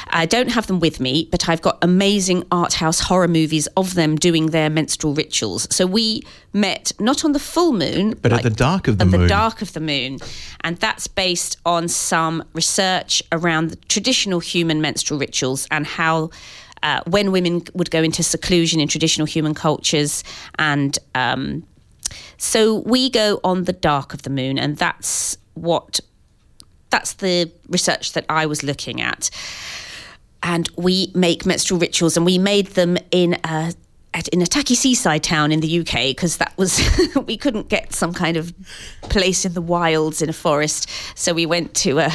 [0.09, 3.93] I don't have them with me, but I've got amazing art house horror movies of
[3.93, 5.67] them doing their menstrual rituals.
[5.73, 9.05] So we met not on the full moon, but like, at the dark of the
[9.05, 9.21] at moon.
[9.21, 10.19] the dark of the moon,
[10.61, 16.29] and that's based on some research around the traditional human menstrual rituals and how
[16.83, 20.23] uh, when women would go into seclusion in traditional human cultures
[20.59, 21.63] and um,
[22.37, 25.99] so we go on the dark of the moon and that's what
[26.93, 29.31] that's the research that I was looking at.
[30.43, 33.73] And we make menstrual rituals and we made them in a
[34.13, 36.81] at, in a tacky seaside town in the UK because that was
[37.27, 38.53] we couldn't get some kind of
[39.03, 42.11] place in the wilds in a forest, so we went to a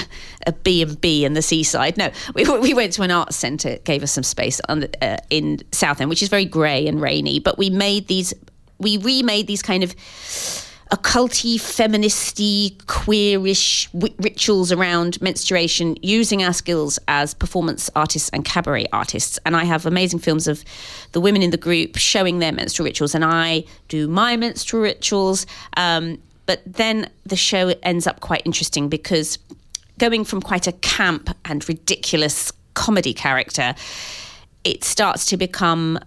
[0.47, 1.97] a B and B in the seaside.
[1.97, 5.19] No, we we went to an arts centre, gave us some space on the, uh,
[5.31, 7.39] in Southend, which is very grey and rainy.
[7.39, 8.35] But we made these,
[8.79, 9.95] we remade these kind of
[10.91, 18.87] occulty, feministy, queerish w- rituals around menstruation using our skills as performance artists and cabaret
[18.93, 19.39] artists.
[19.45, 20.65] And I have amazing films of
[21.13, 25.47] the women in the group showing their menstrual rituals, and I do my menstrual rituals.
[25.77, 29.39] Um, but then the show ends up quite interesting because
[29.99, 33.75] going from quite a camp and ridiculous comedy character,
[34.65, 35.99] it starts to become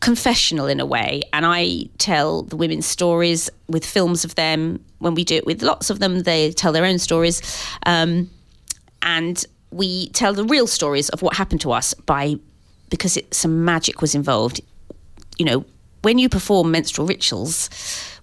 [0.00, 1.22] confessional in a way.
[1.32, 4.84] And I tell the women's stories with films of them.
[4.98, 7.42] When we do it with lots of them, they tell their own stories.
[7.86, 8.30] Um,
[9.02, 12.36] and we tell the real stories of what happened to us by
[12.90, 14.60] because it, some magic was involved.
[15.38, 15.64] You know,
[16.02, 17.70] when you perform menstrual rituals,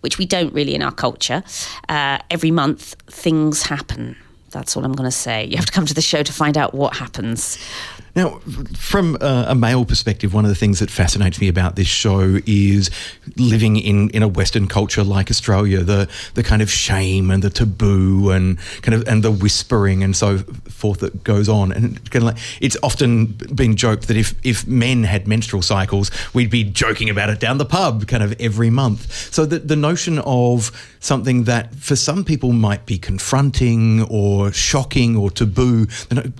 [0.02, 1.44] which we don't really in our culture,
[1.90, 4.16] uh, every month things happen.
[4.52, 5.46] That's all I'm going to say.
[5.46, 7.58] You have to come to the show to find out what happens.
[8.18, 8.40] Now,
[8.76, 12.40] from uh, a male perspective, one of the things that fascinates me about this show
[12.48, 12.90] is
[13.36, 17.52] living in, in a Western culture like Australia, the the kind of shame and the
[17.52, 21.72] taboo and kind of and the whispering and so forth that goes on.
[21.72, 26.10] And kind of like it's often been joked that if if men had menstrual cycles,
[26.34, 29.32] we'd be joking about it down the pub kind of every month.
[29.32, 35.16] So the the notion of something that for some people might be confronting or shocking
[35.16, 35.86] or taboo,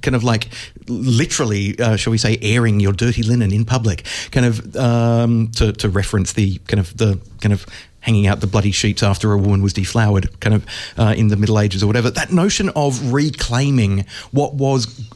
[0.02, 0.50] kind of like
[0.88, 5.74] literally, uh, shall we say, airing your dirty linen in public, kind of um, to,
[5.74, 7.66] to reference the kind of the kind of
[8.02, 10.66] hanging out the bloody sheets after a woman was deflowered, kind of
[10.98, 12.10] uh, in the Middle Ages or whatever.
[12.10, 15.10] That notion of reclaiming what was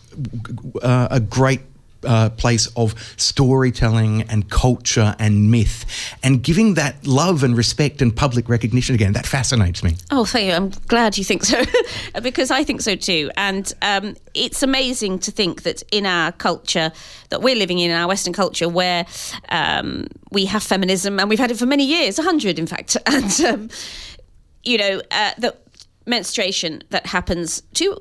[0.82, 1.62] uh, a great
[2.06, 5.86] uh, place of storytelling and culture and myth
[6.24, 9.14] and giving that love and respect and public recognition again.
[9.14, 9.96] That fascinates me.
[10.10, 10.54] Oh, thank you.
[10.54, 11.64] I'm glad you think so
[12.22, 13.30] because I think so too.
[13.38, 16.92] And um, it's amazing to think that in our culture
[17.30, 19.06] that we're living in, in our Western culture, where
[19.50, 23.42] um, we have feminism and we've had it for many years, 100 in fact, and,
[23.42, 23.70] um,
[24.64, 25.56] you know, uh, the
[26.06, 27.98] menstruation that happens to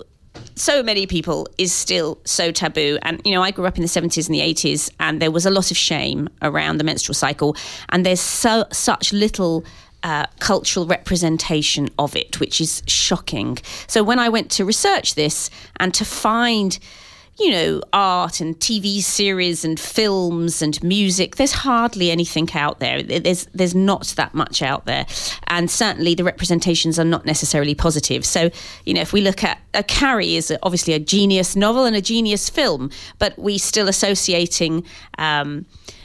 [0.54, 2.98] so many people is still so taboo.
[3.02, 5.46] And, you know, I grew up in the 70s and the 80s, and there was
[5.46, 7.56] a lot of shame around the menstrual cycle.
[7.88, 9.64] And there's so such little
[10.02, 13.58] uh, cultural representation of it, which is shocking.
[13.86, 16.78] So when I went to research this and to find
[17.38, 21.36] you know, art and TV series and films and music.
[21.36, 23.02] There's hardly anything out there.
[23.02, 25.06] There's there's not that much out there,
[25.46, 28.24] and certainly the representations are not necessarily positive.
[28.26, 28.50] So,
[28.84, 32.02] you know, if we look at a Carrie is obviously a genius novel and a
[32.02, 34.84] genius film, but we still associating
[35.18, 35.64] um,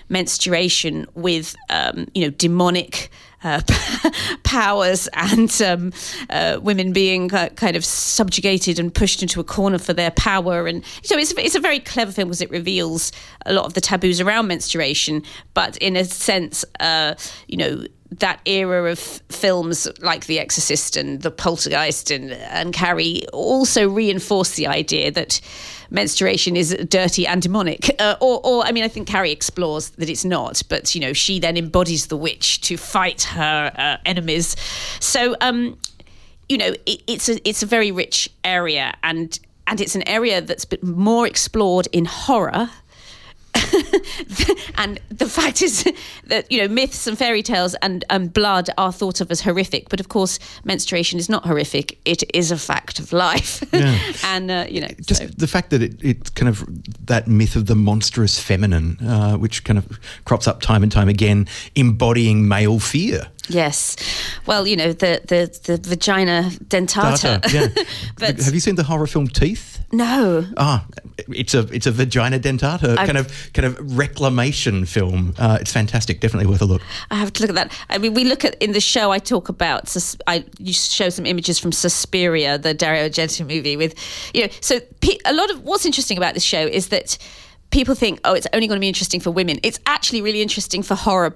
[0.10, 3.10] menstruation with um, you know demonic
[3.46, 3.62] uh,
[4.44, 5.94] powers and um,
[6.30, 10.66] uh, women being kind of subjugated and pushed into a corner for their power.
[10.68, 13.12] And so it's, it's a very clever film because it reveals
[13.46, 15.24] a lot of the taboos around menstruation,
[15.54, 17.14] but in a sense, uh,
[17.48, 23.28] you know, that era of films like The Exorcist and The Poltergeist and, and Carrie
[23.34, 25.42] also reinforce the idea that
[25.90, 27.90] menstruation is dirty and demonic.
[28.00, 31.14] Uh, or, or, I mean, I think Carrie explores that it's not, but, you know,
[31.14, 34.56] she then embodies the witch to fight her uh, enemies.
[35.00, 35.78] So, um,
[36.50, 40.42] you know, it, it's a it's a very rich area, and and it's an area
[40.42, 42.70] that's been more explored in horror
[44.76, 45.84] and the fact is
[46.26, 49.90] that you know myths and fairy tales and, and blood are thought of as horrific,
[49.90, 51.98] but of course menstruation is not horrific.
[52.06, 53.98] It is a fact of life, yeah.
[54.26, 55.28] and uh, you know just so.
[55.28, 56.66] the fact that it, it kind of
[57.06, 61.10] that myth of the monstrous feminine, uh, which kind of crops up time and time
[61.10, 63.28] again, embodying male fear.
[63.48, 63.96] Yes,
[64.46, 67.42] well, you know the the, the vagina dentata.
[67.42, 67.84] Data, yeah.
[68.18, 69.80] but have you seen the horror film Teeth?
[69.96, 70.46] No.
[70.58, 70.86] Ah,
[71.30, 75.34] it's a it's a vagina dentata I've- kind of kind of reclamation film.
[75.38, 76.20] Uh, it's fantastic.
[76.20, 76.82] Definitely worth a look.
[77.12, 77.72] I have to look at that.
[77.90, 79.12] I mean, we look at in the show.
[79.12, 79.96] I talk about.
[80.28, 83.78] I you show some images from Suspiria, the Dario Argento movie.
[83.78, 83.96] With
[84.34, 87.18] you know, so pe- a lot of what's interesting about this show is that
[87.72, 89.60] people think, oh, it's only going to be interesting for women.
[89.64, 91.36] It's actually really interesting for horror.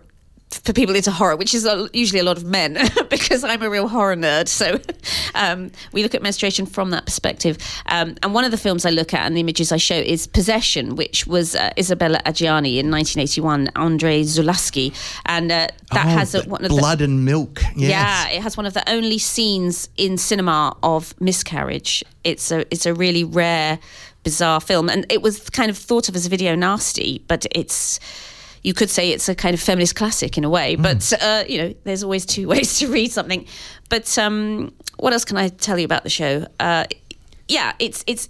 [0.52, 2.74] For people into horror, which is usually a lot of men,
[3.10, 4.48] because I'm a real horror nerd.
[4.48, 4.80] So
[5.36, 7.60] um, we look at menstruation from that perspective.
[7.86, 10.26] Um, and one of the films I look at and the images I show is
[10.26, 14.92] Possession, which was uh, Isabella Adjani in 1981, Andrei Zulawski.
[15.28, 17.62] And uh, that Oh, has a, one of the, blood and milk.
[17.76, 17.92] Yes.
[17.92, 22.04] yeah, it has one of the only scenes in cinema of miscarriage.
[22.24, 23.78] It's a it's a really rare,
[24.24, 28.00] bizarre film, and it was kind of thought of as a video nasty, but it's.
[28.64, 31.58] You could say it's a kind of feminist classic in a way, but uh, you
[31.58, 33.46] know, there's always two ways to read something.
[33.90, 36.46] But um, what else can I tell you about the show?
[36.60, 36.86] Uh,
[37.48, 38.30] yeah, it's it's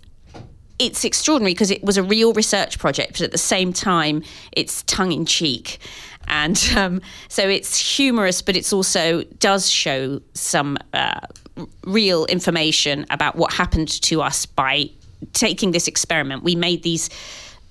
[0.79, 4.23] it's extraordinary because it was a real research project, but at the same time,
[4.53, 5.79] it's tongue in cheek.
[6.29, 11.19] And um, so it's humorous, but it's also does show some uh,
[11.85, 14.89] real information about what happened to us by
[15.33, 16.43] taking this experiment.
[16.43, 17.09] We made these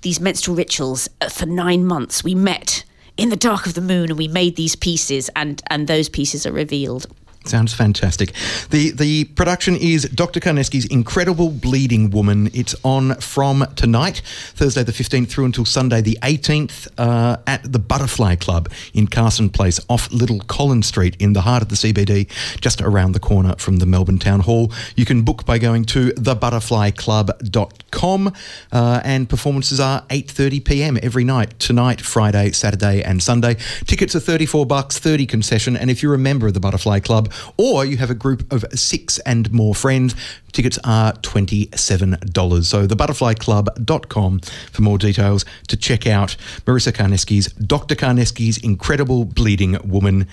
[0.01, 2.23] these menstrual rituals uh, for nine months.
[2.23, 2.83] We met
[3.17, 6.45] in the dark of the moon, and we made these pieces, and and those pieces
[6.45, 7.07] are revealed.
[7.49, 8.33] Sounds fantastic.
[8.69, 10.39] The the production is Dr.
[10.39, 12.51] Carnesky's Incredible Bleeding Woman.
[12.53, 14.21] It's on from tonight,
[14.53, 19.49] Thursday the 15th through until Sunday the 18th uh, at the Butterfly Club in Carson
[19.49, 22.29] Place off Little Collins Street in the heart of the CBD,
[22.61, 24.71] just around the corner from the Melbourne Town Hall.
[24.95, 28.33] You can book by going to thebutterflyclub.com
[28.71, 33.55] uh, and performances are 8.30pm every night, tonight, Friday, Saturday and Sunday.
[33.85, 37.33] Tickets are 34 bucks, 30 concession and if you're a member of the Butterfly Club
[37.57, 40.15] or you have a group of six and more friends,
[40.51, 42.63] tickets are $27.
[42.65, 44.39] So the thebutterflyclub.com
[44.71, 46.35] for more details to check out
[46.65, 47.95] Marisa Carnesky's Dr.
[47.95, 50.27] Carnesky's Incredible Bleeding Woman.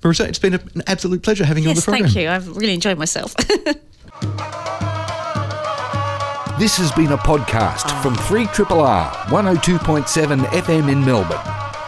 [0.00, 2.04] Marisa, it's been an absolute pleasure having you on the program.
[2.04, 2.28] thank you.
[2.28, 3.34] I've really enjoyed myself.
[6.58, 11.38] This has been a podcast from 3RRR 102.7 FM in Melbourne.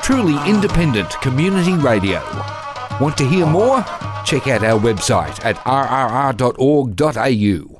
[0.01, 2.21] Truly independent community radio.
[3.01, 3.83] Want to hear more?
[4.27, 6.57] Check out our website at rrr.org.au.